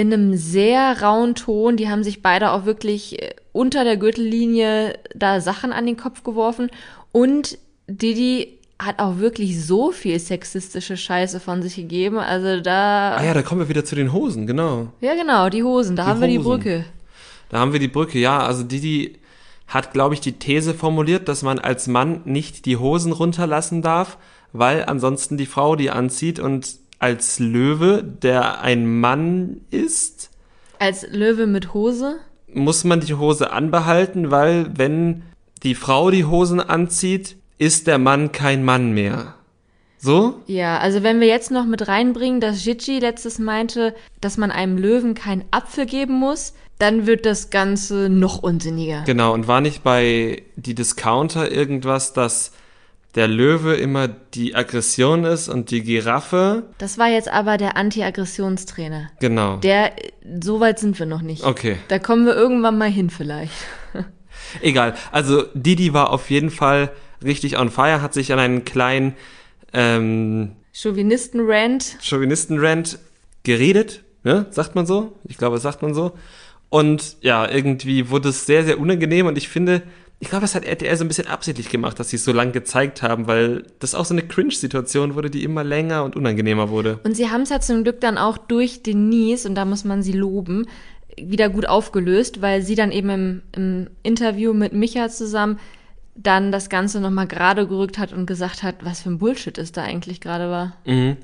In 0.00 0.14
einem 0.14 0.34
sehr 0.34 1.02
rauen 1.02 1.34
Ton. 1.34 1.76
Die 1.76 1.90
haben 1.90 2.02
sich 2.02 2.22
beide 2.22 2.52
auch 2.52 2.64
wirklich 2.64 3.20
äh, 3.20 3.34
unter 3.52 3.84
der 3.84 3.98
Gürtellinie 3.98 4.98
da 5.14 5.42
Sachen 5.42 5.72
an 5.72 5.84
den 5.84 5.98
Kopf 5.98 6.24
geworfen. 6.24 6.70
Und 7.12 7.58
Didi 7.86 8.58
hat 8.78 8.98
auch 8.98 9.18
wirklich 9.18 9.62
so 9.62 9.92
viel 9.92 10.18
sexistische 10.18 10.96
Scheiße 10.96 11.38
von 11.38 11.60
sich 11.60 11.76
gegeben. 11.76 12.16
Also 12.16 12.62
da. 12.62 13.16
Ah 13.16 13.24
ja, 13.24 13.34
da 13.34 13.42
kommen 13.42 13.60
wir 13.60 13.68
wieder 13.68 13.84
zu 13.84 13.94
den 13.94 14.14
Hosen, 14.14 14.46
genau. 14.46 14.88
Ja, 15.02 15.14
genau, 15.14 15.50
die 15.50 15.64
Hosen. 15.64 15.96
Da 15.96 16.04
die 16.04 16.08
haben 16.08 16.20
wir 16.22 16.28
die 16.28 16.38
Brücke. 16.38 16.86
Da 17.50 17.58
haben 17.58 17.74
wir 17.74 17.80
die 17.80 17.88
Brücke, 17.88 18.18
ja. 18.18 18.38
Also 18.38 18.62
Didi 18.62 19.18
hat, 19.66 19.92
glaube 19.92 20.14
ich, 20.14 20.22
die 20.22 20.38
These 20.38 20.72
formuliert, 20.72 21.28
dass 21.28 21.42
man 21.42 21.58
als 21.58 21.88
Mann 21.88 22.22
nicht 22.24 22.64
die 22.64 22.78
Hosen 22.78 23.12
runterlassen 23.12 23.82
darf, 23.82 24.16
weil 24.54 24.86
ansonsten 24.86 25.36
die 25.36 25.44
Frau 25.44 25.76
die 25.76 25.90
anzieht 25.90 26.40
und 26.40 26.79
als 27.00 27.38
Löwe, 27.38 28.04
der 28.04 28.60
ein 28.60 29.00
Mann 29.00 29.62
ist. 29.70 30.30
Als 30.78 31.06
Löwe 31.10 31.46
mit 31.46 31.74
Hose? 31.74 32.16
Muss 32.52 32.84
man 32.84 33.00
die 33.00 33.14
Hose 33.14 33.52
anbehalten, 33.52 34.30
weil 34.30 34.70
wenn 34.76 35.22
die 35.62 35.74
Frau 35.74 36.10
die 36.10 36.24
Hosen 36.24 36.60
anzieht, 36.60 37.36
ist 37.58 37.86
der 37.86 37.98
Mann 37.98 38.32
kein 38.32 38.64
Mann 38.64 38.92
mehr. 38.92 39.34
So? 39.98 40.40
Ja, 40.46 40.78
also 40.78 41.02
wenn 41.02 41.20
wir 41.20 41.26
jetzt 41.26 41.50
noch 41.50 41.66
mit 41.66 41.86
reinbringen, 41.88 42.40
dass 42.40 42.64
Gigi 42.64 42.98
letztes 42.98 43.38
meinte, 43.38 43.94
dass 44.20 44.38
man 44.38 44.50
einem 44.50 44.78
Löwen 44.78 45.14
keinen 45.14 45.44
Apfel 45.50 45.84
geben 45.84 46.14
muss, 46.14 46.54
dann 46.78 47.06
wird 47.06 47.26
das 47.26 47.50
Ganze 47.50 48.08
noch 48.08 48.42
unsinniger. 48.42 49.02
Genau, 49.04 49.34
und 49.34 49.46
war 49.46 49.60
nicht 49.60 49.82
bei 49.82 50.42
die 50.56 50.74
Discounter 50.74 51.52
irgendwas, 51.52 52.14
dass 52.14 52.52
der 53.14 53.26
Löwe 53.26 53.74
immer 53.74 54.08
die 54.08 54.54
Aggression 54.54 55.24
ist 55.24 55.48
und 55.48 55.70
die 55.70 55.82
Giraffe. 55.82 56.64
Das 56.78 56.96
war 56.96 57.08
jetzt 57.08 57.28
aber 57.28 57.56
der 57.56 57.76
Anti-Aggressionstrainer. 57.76 59.10
Genau. 59.20 59.56
Der, 59.56 59.92
so 60.40 60.60
weit 60.60 60.78
sind 60.78 60.98
wir 60.98 61.06
noch 61.06 61.22
nicht. 61.22 61.44
Okay. 61.44 61.76
Da 61.88 61.98
kommen 61.98 62.24
wir 62.24 62.34
irgendwann 62.34 62.78
mal 62.78 62.90
hin 62.90 63.10
vielleicht. 63.10 63.52
Egal. 64.60 64.94
Also 65.10 65.44
Didi 65.54 65.92
war 65.92 66.10
auf 66.10 66.30
jeden 66.30 66.50
Fall 66.50 66.92
richtig 67.22 67.58
on 67.58 67.70
fire, 67.70 68.00
hat 68.00 68.14
sich 68.14 68.32
an 68.32 68.38
einen 68.38 68.64
kleinen 68.64 69.14
ähm, 69.72 70.52
Chauvinisten-Rant. 70.72 71.98
Chauvinisten-Rant 72.00 72.98
geredet, 73.42 74.02
ne? 74.22 74.46
Sagt 74.50 74.74
man 74.74 74.86
so? 74.86 75.18
Ich 75.24 75.36
glaube, 75.36 75.56
das 75.56 75.62
sagt 75.62 75.82
man 75.82 75.94
so. 75.94 76.12
Und 76.68 77.16
ja, 77.20 77.50
irgendwie 77.50 78.10
wurde 78.10 78.28
es 78.28 78.46
sehr, 78.46 78.64
sehr 78.64 78.78
unangenehm 78.78 79.26
und 79.26 79.36
ich 79.36 79.48
finde, 79.48 79.82
ich 80.22 80.28
glaube, 80.28 80.44
es 80.44 80.54
hat 80.54 80.64
RTL 80.64 80.96
so 80.96 81.04
ein 81.04 81.08
bisschen 81.08 81.28
absichtlich 81.28 81.70
gemacht, 81.70 81.98
dass 81.98 82.10
sie 82.10 82.16
es 82.16 82.24
so 82.24 82.32
lang 82.32 82.52
gezeigt 82.52 83.02
haben, 83.02 83.26
weil 83.26 83.64
das 83.78 83.94
auch 83.94 84.04
so 84.04 84.12
eine 84.12 84.22
Cringe-Situation 84.22 85.14
wurde, 85.14 85.30
die 85.30 85.42
immer 85.42 85.64
länger 85.64 86.04
und 86.04 86.14
unangenehmer 86.14 86.68
wurde. 86.68 87.00
Und 87.04 87.16
sie 87.16 87.30
haben 87.30 87.42
es 87.42 87.48
ja 87.48 87.60
zum 87.60 87.84
Glück 87.84 88.02
dann 88.02 88.18
auch 88.18 88.36
durch 88.36 88.82
Denise, 88.82 89.48
und 89.48 89.54
da 89.54 89.64
muss 89.64 89.84
man 89.84 90.02
sie 90.02 90.12
loben, 90.12 90.66
wieder 91.16 91.48
gut 91.48 91.66
aufgelöst, 91.66 92.42
weil 92.42 92.60
sie 92.60 92.74
dann 92.74 92.92
eben 92.92 93.08
im, 93.08 93.42
im 93.52 93.90
Interview 94.02 94.52
mit 94.52 94.74
Micha 94.74 95.08
zusammen 95.08 95.58
dann 96.14 96.52
das 96.52 96.68
Ganze 96.68 97.00
nochmal 97.00 97.26
gerade 97.26 97.66
gerückt 97.66 97.96
hat 97.96 98.12
und 98.12 98.26
gesagt 98.26 98.62
hat, 98.62 98.84
was 98.84 99.00
für 99.00 99.08
ein 99.08 99.18
Bullshit 99.18 99.56
es 99.56 99.72
da 99.72 99.82
eigentlich 99.82 100.20
gerade 100.20 100.50
war. 100.50 100.76
Mhm. 100.84 101.16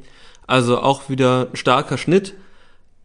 Also 0.46 0.78
auch 0.80 1.10
wieder 1.10 1.48
ein 1.50 1.56
starker 1.56 1.98
Schnitt 1.98 2.34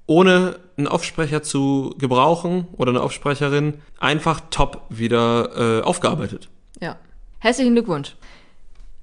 ohne 0.06 0.58
einen 0.82 0.88
Aufsprecher 0.88 1.44
zu 1.44 1.96
gebrauchen 1.98 2.68
oder 2.74 2.90
eine 2.92 3.02
Aufsprecherin, 3.02 3.76
einfach 4.00 4.42
top 4.50 4.86
wieder 4.90 5.80
äh, 5.80 5.84
aufgearbeitet. 5.84 6.50
Ja. 6.80 6.98
Herzlichen 7.40 7.74
Glückwunsch. 7.74 8.16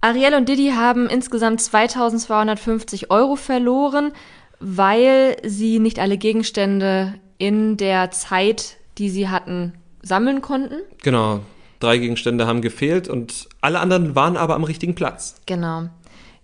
Ariel 0.01 0.35
und 0.35 0.49
Didi 0.49 0.71
haben 0.71 1.09
insgesamt 1.09 1.61
2250 1.61 3.11
Euro 3.11 3.37
verloren, 3.37 4.13
weil 4.61 5.37
sie 5.45 5.79
nicht 5.79 5.99
alle 5.99 6.19
Gegenstände 6.19 7.15
in 7.39 7.77
der 7.77 8.11
Zeit, 8.11 8.77
die 8.99 9.11
sie 9.11 9.29
hatten, 9.29 9.75
sammeln 10.03 10.41
konnten. 10.41 10.81
Genau. 11.03 11.41
Drei 11.81 11.99
Gegenstände 11.99 12.47
haben 12.47 12.61
gefehlt 12.61 13.09
und 13.09 13.49
alle 13.61 13.79
anderen 13.79 14.17
waren 14.17 14.37
aber 14.37 14.57
am 14.57 14.65
richtigen 14.65 14.97
Platz. 14.97 15.37
Genau. 15.47 15.89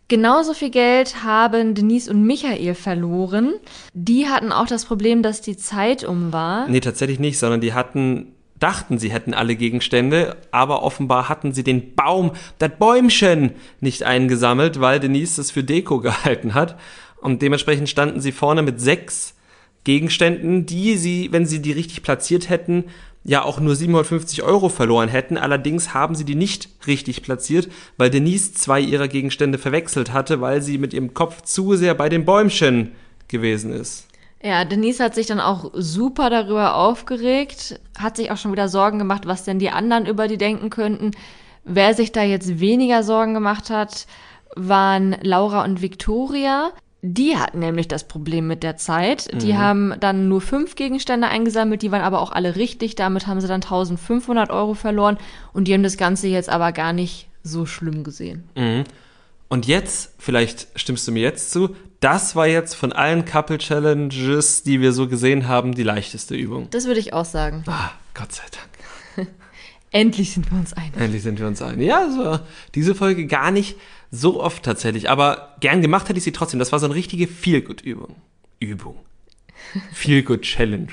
Genauso 0.09 0.53
viel 0.53 0.71
Geld 0.71 1.25
haben 1.25 1.75
Denise 1.75 2.11
und 2.11 2.25
Michael 2.25 2.75
verloren. 2.75 3.55
Die 3.95 4.29
hatten 4.29 4.53
auch 4.53 4.67
das 4.67 4.85
Problem, 4.85 5.23
dass 5.23 5.41
die 5.41 5.57
Zeit 5.57 6.05
um 6.05 6.33
war. 6.33 6.69
Nee, 6.69 6.81
tatsächlich 6.81 7.19
nicht, 7.19 7.39
sondern 7.39 7.63
die 7.63 7.73
hatten, 7.73 8.35
dachten, 8.59 8.99
sie 8.99 9.11
hätten 9.11 9.33
alle 9.33 9.57
Gegenstände, 9.57 10.37
aber 10.51 10.83
offenbar 10.83 11.29
hatten 11.31 11.53
sie 11.55 11.65
den 11.65 11.95
Baum, 11.95 12.33
das 12.59 12.73
Bäumchen 12.79 13.53
nicht 13.81 14.03
eingesammelt, 14.03 14.79
weil 14.81 15.01
Denise 15.01 15.41
es 15.41 15.51
für 15.51 15.65
Deko 15.65 16.01
gehalten 16.01 16.53
hat. 16.55 16.79
Und 17.23 17.41
dementsprechend 17.41 17.89
standen 17.89 18.21
sie 18.21 18.33
vorne 18.33 18.61
mit 18.61 18.83
sechs 18.83 19.35
Gegenständen, 19.85 20.67
die 20.67 20.97
sie, 20.97 21.29
wenn 21.33 21.47
sie 21.47 21.63
die 21.63 21.73
richtig 21.73 22.03
platziert 22.03 22.51
hätten, 22.51 22.85
ja 23.25 23.43
auch 23.43 23.59
nur 23.59 23.75
750 23.75 24.43
Euro 24.43 24.69
verloren 24.69 25.09
hätten. 25.09 25.37
Allerdings 25.37 25.95
haben 25.95 26.15
sie 26.15 26.25
die 26.25 26.35
nicht 26.35 26.69
richtig 26.87 27.23
platziert, 27.23 27.69
weil 27.97 28.11
Denise 28.11 28.53
zwei 28.55 28.81
ihrer 28.81 29.09
Gegenstände 29.09 29.59
verwechselt 29.59 30.13
hatte, 30.13 30.41
weil 30.41 30.63
sie 30.63 30.79
mit 30.79 30.93
ihrem 30.93 31.15
Kopf 31.15 31.43
zu 31.43 31.75
sehr 31.75 31.95
bei 31.95 32.09
den 32.09 32.25
Bäumchen 32.25 32.93
gewesen 33.29 33.73
ist. 33.73 34.07
Ja, 34.43 34.67
Denise 34.67 35.03
hat 35.03 35.15
sich 35.15 35.27
dann 35.27 35.41
auch 35.41 35.71
super 35.73 36.29
darüber 36.29 36.77
aufgeregt, 36.77 37.81
hat 37.99 38.19
sich 38.19 38.31
auch 38.31 38.37
schon 38.37 38.53
wieder 38.53 38.69
Sorgen 38.69 38.99
gemacht, 38.99 39.25
was 39.25 39.45
denn 39.45 39.59
die 39.59 39.71
anderen 39.71 40.05
über 40.05 40.29
die 40.29 40.37
denken 40.37 40.69
könnten. 40.69 41.13
Wer 41.65 41.95
sich 41.95 42.13
da 42.13 42.23
jetzt 42.23 42.61
weniger 42.61 43.03
Sorgen 43.03 43.33
gemacht 43.33 43.71
hat, 43.71 44.07
waren 44.55 45.17
Laura 45.23 45.65
und 45.65 45.81
Victoria. 45.81 46.73
Die 47.07 47.37
hatten 47.37 47.59
nämlich 47.59 47.87
das 47.87 48.05
Problem 48.09 48.47
mit 48.47 48.63
der 48.63 48.79
Zeit. 48.79 49.29
Die 49.43 49.53
Mhm. 49.53 49.59
haben 49.59 49.95
dann 50.01 50.27
nur 50.29 50.41
fünf 50.41 50.75
Gegenstände 50.75 51.29
eingesammelt, 51.29 51.83
die 51.83 51.93
waren 51.93 52.01
aber 52.01 52.21
auch 52.23 52.33
alle 52.33 52.57
richtig. 52.57 52.95
Damit 52.95 53.27
haben 53.27 53.43
sie 53.43 53.47
dann 53.47 53.61
1500 53.63 54.49
Euro 54.51 54.73
verloren 54.73 55.19
und 55.53 55.69
die 55.69 55.75
haben 55.75 55.83
das 55.83 55.99
Ganze 55.99 56.29
jetzt 56.29 56.49
aber 56.49 56.73
gar 56.73 56.95
nicht 56.95 57.29
so 57.43 57.67
schlimm 57.67 58.05
gesehen. 58.05 58.45
Und 59.49 59.67
jetzt, 59.67 60.15
vielleicht 60.19 60.67
stimmst 60.77 61.07
du 61.07 61.13
mir 61.13 61.21
jetzt 61.23 61.51
zu, 61.51 61.77
das 62.01 62.37
war 62.37 62.47
jetzt 62.47 62.75
von 62.75 62.93
allen 62.93 63.27
Couple 63.27 63.59
Challenges, 63.59 64.63
die 64.63 64.81
wir 64.81 64.93
so 64.95 65.07
gesehen 65.07 65.47
haben, 65.47 65.75
die 65.75 65.83
leichteste 65.83 66.35
Übung. 66.35 66.69
Das 66.71 66.87
würde 66.87 67.01
ich 67.01 67.13
auch 67.13 67.27
sagen. 67.27 67.65
Ah, 67.67 67.91
Gott 68.15 68.33
sei 68.33 68.45
Dank. 68.51 68.69
Endlich 69.95 70.33
sind 70.33 70.51
wir 70.51 70.59
uns 70.59 70.73
einig. 70.73 70.97
Endlich 70.97 71.23
sind 71.23 71.39
wir 71.39 71.47
uns 71.47 71.63
einig. 71.63 71.87
Ja, 71.87 72.11
so, 72.11 72.41
diese 72.75 72.97
Folge 72.97 73.29
gar 73.29 73.53
nicht 73.53 73.77
so 74.11 74.43
oft 74.43 74.65
tatsächlich, 74.65 75.09
aber 75.09 75.55
gern 75.61 75.83
gemacht 75.83 76.09
hätte 76.09 76.19
ich 76.19 76.25
sie 76.25 76.33
trotzdem. 76.33 76.59
Das 76.59 76.73
war 76.73 76.81
so 76.81 76.87
eine 76.87 76.97
richtige 76.97 77.29
Feel-Good-Übung. 77.29 78.17
Übung. 78.59 78.97
Feel-Good-Challenge. 79.93 80.89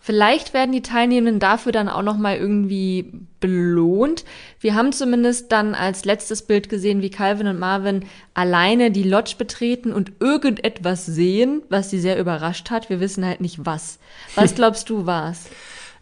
Vielleicht 0.00 0.54
werden 0.54 0.70
die 0.70 0.82
Teilnehmenden 0.82 1.40
dafür 1.40 1.72
dann 1.72 1.88
auch 1.88 2.02
noch 2.02 2.18
mal 2.18 2.36
irgendwie 2.36 3.10
belohnt. 3.40 4.24
Wir 4.60 4.76
haben 4.76 4.92
zumindest 4.92 5.50
dann 5.50 5.74
als 5.74 6.04
letztes 6.04 6.42
Bild 6.42 6.68
gesehen, 6.68 7.02
wie 7.02 7.10
Calvin 7.10 7.48
und 7.48 7.58
Marvin 7.58 8.04
alleine 8.32 8.92
die 8.92 9.02
Lodge 9.02 9.34
betreten 9.36 9.92
und 9.92 10.12
irgendetwas 10.20 11.04
sehen, 11.04 11.62
was 11.68 11.90
sie 11.90 11.98
sehr 11.98 12.20
überrascht 12.20 12.70
hat. 12.70 12.90
Wir 12.90 13.00
wissen 13.00 13.26
halt 13.26 13.40
nicht 13.40 13.66
was. 13.66 13.98
Was 14.36 14.54
glaubst 14.54 14.88
du 14.88 15.04
war's? 15.04 15.46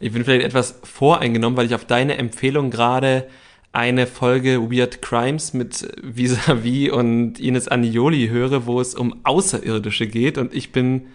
Ich 0.05 0.13
bin 0.13 0.23
vielleicht 0.23 0.45
etwas 0.45 0.81
voreingenommen, 0.83 1.57
weil 1.57 1.65
ich 1.65 1.75
auf 1.75 1.87
deine 1.87 2.19
Empfehlung 2.19 2.71
gerade 2.71 3.27
eine 3.73 4.07
Folge 4.07 4.71
Weird 4.71 5.01
Crimes 5.01 5.55
mit 5.55 5.89
Visavi 6.03 6.91
und 6.91 7.41
Ines 7.41 7.69
Anioli 7.69 8.29
höre, 8.29 8.67
wo 8.67 8.83
es 8.83 8.95
um 8.95 9.21
Außerirdische 9.25 10.07
geht 10.07 10.37
und 10.37 10.53
ich 10.53 10.73
bin 10.73 11.07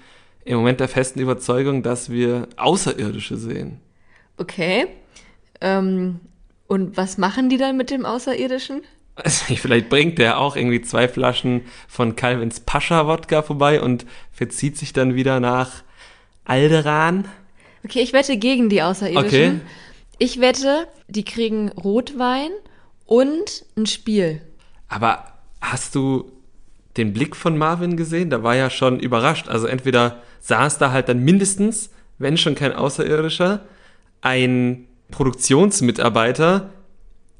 im 0.43 0.57
Moment 0.57 0.79
der 0.79 0.87
festen 0.87 1.19
Überzeugung, 1.19 1.83
dass 1.83 2.09
wir 2.09 2.47
Außerirdische 2.57 3.37
sehen. 3.37 3.79
Okay. 4.37 4.87
Ähm, 5.61 6.19
und 6.65 6.97
was 6.97 7.19
machen 7.19 7.47
die 7.47 7.57
dann 7.57 7.77
mit 7.77 7.91
dem 7.91 8.07
Außerirdischen? 8.07 8.81
Also, 9.21 9.53
vielleicht 9.55 9.89
bringt 9.89 10.17
der 10.17 10.39
auch 10.39 10.55
irgendwie 10.55 10.81
zwei 10.81 11.09
Flaschen 11.09 11.63
von 11.89 12.15
Calvins 12.15 12.61
Pascha-Wodka 12.61 13.41
vorbei 13.41 13.81
und 13.81 14.05
verzieht 14.31 14.77
sich 14.77 14.93
dann 14.93 15.13
wieder 15.13 15.41
nach 15.41 15.83
Alderan. 16.45 17.27
Okay, 17.83 18.01
ich 18.01 18.13
wette 18.13 18.37
gegen 18.37 18.69
die 18.69 18.81
Außerirdischen. 18.81 19.25
Okay. 19.25 19.61
Ich 20.17 20.39
wette, 20.41 20.87
die 21.07 21.23
kriegen 21.23 21.69
Rotwein 21.69 22.51
und 23.05 23.65
ein 23.77 23.85
Spiel. 23.85 24.41
Aber 24.89 25.25
hast 25.61 25.95
du 25.95 26.31
den 26.97 27.13
Blick 27.13 27.35
von 27.35 27.57
Marvin 27.57 27.95
gesehen? 27.95 28.29
Da 28.29 28.43
war 28.43 28.55
ja 28.55 28.69
schon 28.69 28.99
überrascht. 28.99 29.47
Also 29.47 29.67
entweder 29.67 30.21
saß 30.41 30.77
da 30.77 30.91
halt 30.91 31.09
dann 31.09 31.23
mindestens, 31.23 31.91
wenn 32.17 32.37
schon 32.37 32.55
kein 32.55 32.73
Außerirdischer, 32.73 33.61
ein 34.21 34.87
Produktionsmitarbeiter 35.11 36.69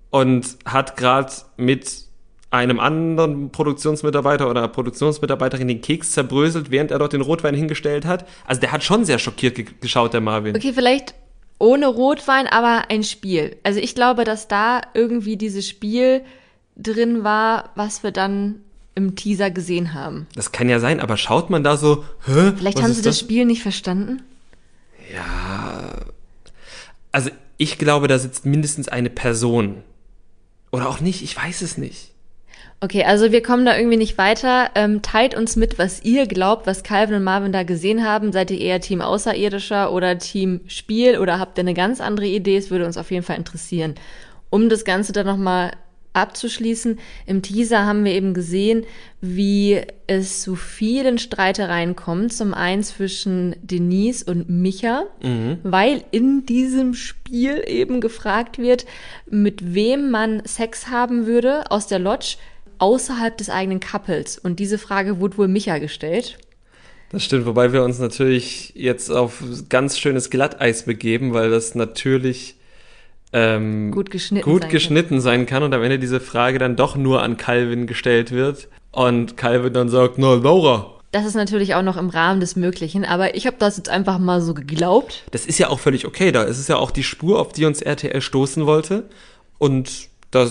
und 0.09 0.57
hat 0.65 0.95
gerade 0.97 1.33
mit 1.57 2.08
einem 2.51 2.79
anderen 2.79 3.51
Produktionsmitarbeiter 3.51 4.49
oder 4.49 4.67
Produktionsmitarbeiterin 4.67 5.67
den 5.67 5.81
Keks 5.81 6.11
zerbröselt, 6.11 6.71
während 6.71 6.91
er 6.91 6.99
dort 6.99 7.13
den 7.13 7.21
Rotwein 7.21 7.53
hingestellt 7.53 8.05
hat. 8.05 8.27
Also 8.45 8.61
der 8.61 8.71
hat 8.71 8.83
schon 8.83 9.05
sehr 9.05 9.19
schockiert 9.19 9.55
ge 9.55 9.65
geschaut, 9.81 10.13
der 10.13 10.21
Marvin. 10.21 10.55
Okay, 10.55 10.73
vielleicht 10.73 11.13
ohne 11.59 11.87
Rotwein, 11.87 12.47
aber 12.47 12.85
ein 12.89 13.03
Spiel. 13.03 13.57
Also 13.63 13.79
ich 13.79 13.93
glaube, 13.93 14.23
dass 14.23 14.47
da 14.47 14.81
irgendwie 14.93 15.37
dieses 15.37 15.67
Spiel 15.67 16.21
drin 16.75 17.23
war, 17.23 17.69
was 17.75 18.01
wir 18.01 18.11
dann 18.11 18.61
im 18.95 19.15
Teaser 19.15 19.51
gesehen 19.51 19.93
haben. 19.93 20.25
Das 20.35 20.51
kann 20.51 20.69
ja 20.69 20.79
sein, 20.79 20.99
aber 20.99 21.17
schaut 21.17 21.49
man 21.49 21.63
da 21.63 21.77
so, 21.77 22.03
hä? 22.25 22.53
Vielleicht 22.57 22.81
haben 22.81 22.93
sie 22.93 23.01
das 23.01 23.19
Spiel 23.19 23.45
nicht 23.45 23.61
verstanden. 23.61 24.21
Also 27.11 27.29
ich 27.57 27.77
glaube, 27.77 28.07
da 28.07 28.17
sitzt 28.17 28.45
mindestens 28.45 28.87
eine 28.87 29.09
Person. 29.09 29.83
Oder 30.71 30.87
auch 30.87 30.99
nicht, 30.99 31.21
ich 31.23 31.35
weiß 31.35 31.61
es 31.61 31.77
nicht. 31.77 32.11
Okay, 32.81 33.03
also 33.03 33.33
wir 33.33 33.43
kommen 33.43 33.65
da 33.65 33.75
irgendwie 33.75 33.97
nicht 33.97 34.17
weiter. 34.17 34.69
Ähm, 34.73 35.01
teilt 35.01 35.35
uns 35.35 35.57
mit, 35.57 35.77
was 35.77 36.03
ihr 36.05 36.27
glaubt, 36.27 36.65
was 36.65 36.83
Calvin 36.83 37.15
und 37.15 37.23
Marvin 37.23 37.51
da 37.51 37.63
gesehen 37.63 38.05
haben. 38.05 38.31
Seid 38.31 38.51
ihr 38.51 38.59
eher 38.59 38.79
Team 38.79 39.01
Außerirdischer 39.01 39.91
oder 39.91 40.17
Team 40.17 40.61
Spiel 40.67 41.17
oder 41.17 41.39
habt 41.39 41.57
ihr 41.57 41.63
eine 41.63 41.73
ganz 41.73 41.99
andere 41.99 42.27
Idee? 42.27 42.55
Es 42.55 42.71
würde 42.71 42.85
uns 42.85 42.95
auf 42.95 43.11
jeden 43.11 43.23
Fall 43.23 43.35
interessieren. 43.35 43.95
Um 44.49 44.69
das 44.69 44.85
Ganze 44.85 45.11
dann 45.11 45.25
nochmal 45.25 45.71
abzuschließen, 46.13 46.99
im 47.27 47.41
Teaser 47.41 47.85
haben 47.85 48.03
wir 48.03 48.13
eben 48.13 48.33
gesehen, 48.33 48.85
wie 49.21 49.81
es 50.07 50.41
zu 50.41 50.55
vielen 50.55 51.17
Streitereien 51.17 51.95
kommt. 51.95 52.33
Zum 52.33 52.53
einen 52.53 52.83
zwischen 52.83 53.55
Denise 53.61 54.23
und 54.23 54.49
Micha, 54.49 55.03
weil 55.63 56.03
in 56.11 56.45
diesem 56.45 56.93
Spiel 56.93 57.61
eben 57.67 58.01
gefragt 58.01 58.57
wird, 58.57 58.85
mit 59.29 59.75
wem 59.75 60.09
man 60.09 60.41
Sex 60.45 60.87
haben 60.87 61.25
würde 61.25 61.69
aus 61.69 61.87
der 61.87 61.99
Lodge 61.99 62.37
außerhalb 62.79 63.37
des 63.37 63.49
eigenen 63.49 63.79
Couples. 63.79 64.37
Und 64.37 64.59
diese 64.59 64.77
Frage 64.77 65.19
wurde 65.19 65.37
wohl 65.37 65.47
Micha 65.47 65.77
gestellt. 65.77 66.37
Das 67.11 67.23
stimmt, 67.23 67.45
wobei 67.45 67.73
wir 67.73 67.83
uns 67.83 67.99
natürlich 67.99 68.73
jetzt 68.75 69.09
auf 69.09 69.43
ganz 69.69 69.97
schönes 69.97 70.29
Glatteis 70.29 70.83
begeben, 70.83 71.33
weil 71.33 71.49
das 71.49 71.73
natürlich 71.73 72.55
ähm, 73.33 73.91
Gut 73.91 74.09
geschnitten 74.09 74.43
gut 74.43 74.63
sein 74.63 74.71
geschnitten 74.71 75.21
sein 75.21 75.45
kann 75.45 75.63
und 75.63 75.73
am 75.73 75.83
Ende 75.83 75.99
diese 75.99 76.19
Frage 76.19 76.57
dann 76.59 76.75
doch 76.75 76.95
nur 76.95 77.21
an 77.21 77.37
Calvin 77.37 77.87
gestellt 77.87 78.31
wird 78.31 78.67
und 78.91 79.37
Calvin 79.37 79.73
dann 79.73 79.89
sagt, 79.89 80.17
na 80.17 80.33
Laura. 80.35 80.95
Das 81.11 81.25
ist 81.25 81.35
natürlich 81.35 81.73
auch 81.73 81.81
noch 81.81 81.97
im 81.97 82.09
Rahmen 82.09 82.39
des 82.39 82.55
Möglichen, 82.55 83.05
aber 83.05 83.35
ich 83.35 83.47
habe 83.47 83.57
das 83.57 83.77
jetzt 83.77 83.89
einfach 83.89 84.19
mal 84.19 84.41
so 84.41 84.53
geglaubt. 84.53 85.23
Das 85.31 85.47
ist 85.47 85.57
ja 85.57 85.69
auch 85.69 85.79
völlig 85.79 86.05
okay, 86.05 86.31
da 86.31 86.43
ist 86.43 86.59
es 86.59 86.67
ja 86.67 86.77
auch 86.77 86.91
die 86.91 87.03
Spur, 87.03 87.39
auf 87.39 87.51
die 87.51 87.65
uns 87.65 87.81
RTL 87.81 88.21
stoßen 88.21 88.67
wollte 88.67 89.09
und 89.57 90.09
da 90.31 90.49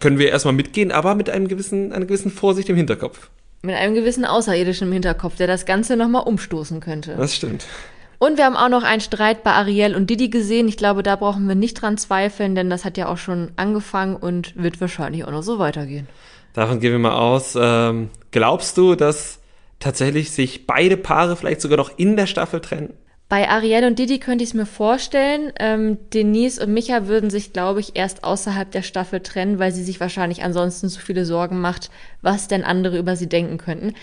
können 0.00 0.18
wir 0.18 0.30
erstmal 0.30 0.54
mitgehen, 0.54 0.92
aber 0.92 1.14
mit 1.14 1.30
einem 1.30 1.48
gewissen, 1.48 1.92
einer 1.92 2.06
gewissen 2.06 2.30
Vorsicht 2.30 2.68
im 2.68 2.76
Hinterkopf. 2.76 3.30
Mit 3.62 3.76
einem 3.76 3.94
gewissen 3.94 4.24
Außerirdischen 4.24 4.88
im 4.88 4.92
Hinterkopf, 4.92 5.36
der 5.36 5.46
das 5.46 5.66
Ganze 5.66 5.96
nochmal 5.96 6.22
umstoßen 6.22 6.80
könnte. 6.80 7.14
Das 7.16 7.36
stimmt. 7.36 7.66
Und 8.18 8.36
wir 8.36 8.44
haben 8.44 8.56
auch 8.56 8.68
noch 8.68 8.82
einen 8.82 9.00
Streit 9.00 9.44
bei 9.44 9.52
Ariel 9.52 9.94
und 9.94 10.10
Didi 10.10 10.28
gesehen. 10.28 10.68
Ich 10.68 10.76
glaube, 10.76 11.02
da 11.02 11.16
brauchen 11.16 11.48
wir 11.48 11.54
nicht 11.54 11.80
dran 11.80 11.96
zweifeln, 11.96 12.54
denn 12.54 12.68
das 12.68 12.84
hat 12.84 12.98
ja 12.98 13.08
auch 13.08 13.16
schon 13.16 13.52
angefangen 13.56 14.16
und 14.16 14.62
wird 14.62 14.80
wahrscheinlich 14.80 15.24
auch 15.24 15.30
noch 15.30 15.42
so 15.42 15.58
weitergehen. 15.58 16.06
Davon 16.52 16.80
gehen 16.80 16.92
wir 16.92 16.98
mal 16.98 17.16
aus. 17.16 17.56
Ähm, 17.58 18.10
glaubst 18.30 18.76
du, 18.76 18.94
dass 18.94 19.38
tatsächlich 19.78 20.32
sich 20.32 20.66
beide 20.66 20.96
Paare 20.96 21.36
vielleicht 21.36 21.60
sogar 21.60 21.78
noch 21.78 21.98
in 21.98 22.16
der 22.16 22.26
Staffel 22.26 22.60
trennen? 22.60 22.94
Bei 23.30 23.48
Ariel 23.48 23.84
und 23.84 23.96
Didi 24.00 24.18
könnte 24.18 24.42
ich 24.42 24.50
es 24.50 24.54
mir 24.54 24.66
vorstellen. 24.66 25.52
Ähm, 25.60 25.98
Denise 26.12 26.58
und 26.58 26.74
Micha 26.74 27.06
würden 27.06 27.30
sich, 27.30 27.52
glaube 27.52 27.78
ich, 27.78 27.94
erst 27.94 28.24
außerhalb 28.24 28.68
der 28.72 28.82
Staffel 28.82 29.20
trennen, 29.20 29.60
weil 29.60 29.70
sie 29.70 29.84
sich 29.84 30.00
wahrscheinlich 30.00 30.42
ansonsten 30.42 30.88
zu 30.88 31.00
viele 31.00 31.24
Sorgen 31.24 31.60
macht, 31.60 31.92
was 32.22 32.48
denn 32.48 32.64
andere 32.64 32.98
über 32.98 33.14
sie 33.14 33.28
denken 33.28 33.56
könnten. 33.56 33.94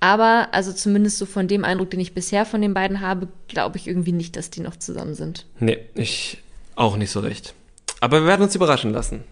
Aber, 0.00 0.48
also 0.52 0.72
zumindest 0.72 1.18
so 1.18 1.26
von 1.26 1.46
dem 1.46 1.62
Eindruck, 1.62 1.90
den 1.90 2.00
ich 2.00 2.14
bisher 2.14 2.46
von 2.46 2.62
den 2.62 2.72
beiden 2.72 3.02
habe, 3.02 3.28
glaube 3.48 3.76
ich 3.76 3.86
irgendwie 3.86 4.12
nicht, 4.12 4.34
dass 4.34 4.48
die 4.48 4.62
noch 4.62 4.76
zusammen 4.76 5.14
sind. 5.14 5.44
Nee, 5.58 5.76
ich 5.94 6.38
auch 6.74 6.96
nicht 6.96 7.10
so 7.10 7.20
recht. 7.20 7.52
Aber 8.00 8.22
wir 8.22 8.26
werden 8.26 8.40
uns 8.40 8.54
überraschen 8.54 8.94
lassen. 8.94 9.24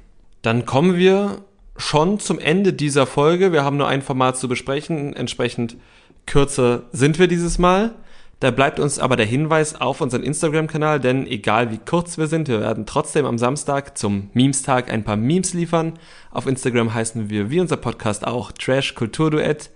Dann 0.42 0.66
kommen 0.66 0.98
wir 0.98 1.38
schon 1.78 2.20
zum 2.20 2.38
Ende 2.38 2.74
dieser 2.74 3.06
Folge. 3.06 3.50
Wir 3.50 3.64
haben 3.64 3.78
nur 3.78 3.88
ein 3.88 4.02
Format 4.02 4.36
zu 4.36 4.46
besprechen. 4.46 5.16
Entsprechend 5.16 5.78
kürzer 6.26 6.82
sind 6.92 7.18
wir 7.18 7.28
dieses 7.28 7.58
Mal. 7.58 7.94
Da 8.40 8.52
bleibt 8.52 8.78
uns 8.78 9.00
aber 9.00 9.16
der 9.16 9.26
Hinweis 9.26 9.80
auf 9.80 10.00
unseren 10.00 10.22
Instagram-Kanal, 10.22 11.00
denn 11.00 11.26
egal 11.26 11.72
wie 11.72 11.78
kurz 11.78 12.18
wir 12.18 12.28
sind, 12.28 12.46
wir 12.46 12.60
werden 12.60 12.86
trotzdem 12.86 13.26
am 13.26 13.36
Samstag 13.36 13.98
zum 13.98 14.30
Memes-Tag 14.32 14.92
ein 14.92 15.02
paar 15.02 15.16
Memes 15.16 15.54
liefern. 15.54 15.94
Auf 16.30 16.46
Instagram 16.46 16.94
heißen 16.94 17.30
wir 17.30 17.50
wie 17.50 17.58
unser 17.58 17.76
Podcast 17.76 18.24
auch 18.24 18.52
Trash 18.52 18.94
Kulturduett. 18.94 19.70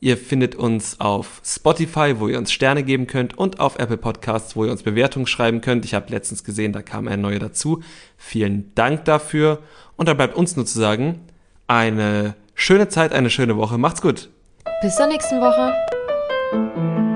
Ihr 0.00 0.16
findet 0.16 0.54
uns 0.54 0.98
auf 0.98 1.42
Spotify, 1.44 2.14
wo 2.18 2.28
ihr 2.28 2.38
uns 2.38 2.52
Sterne 2.52 2.84
geben 2.84 3.06
könnt 3.06 3.36
und 3.36 3.60
auf 3.60 3.78
Apple 3.78 3.96
Podcasts, 3.98 4.56
wo 4.56 4.64
ihr 4.64 4.70
uns 4.70 4.82
Bewertungen 4.82 5.26
schreiben 5.26 5.60
könnt. 5.60 5.84
Ich 5.84 5.92
habe 5.92 6.10
letztens 6.10 6.42
gesehen, 6.42 6.72
da 6.72 6.80
kam 6.80 7.08
ein 7.08 7.20
neuer 7.20 7.38
dazu. 7.38 7.82
Vielen 8.16 8.74
Dank 8.74 9.04
dafür. 9.04 9.60
Und 9.96 10.08
da 10.08 10.14
bleibt 10.14 10.36
uns 10.36 10.56
nur 10.56 10.64
zu 10.64 10.78
sagen, 10.78 11.20
eine 11.66 12.34
schöne 12.54 12.88
Zeit, 12.88 13.12
eine 13.12 13.30
schöne 13.30 13.56
Woche. 13.56 13.76
Macht's 13.78 14.00
gut. 14.00 14.30
Bis 14.82 14.96
zur 14.96 15.06
nächsten 15.06 15.40
Woche. 15.40 17.15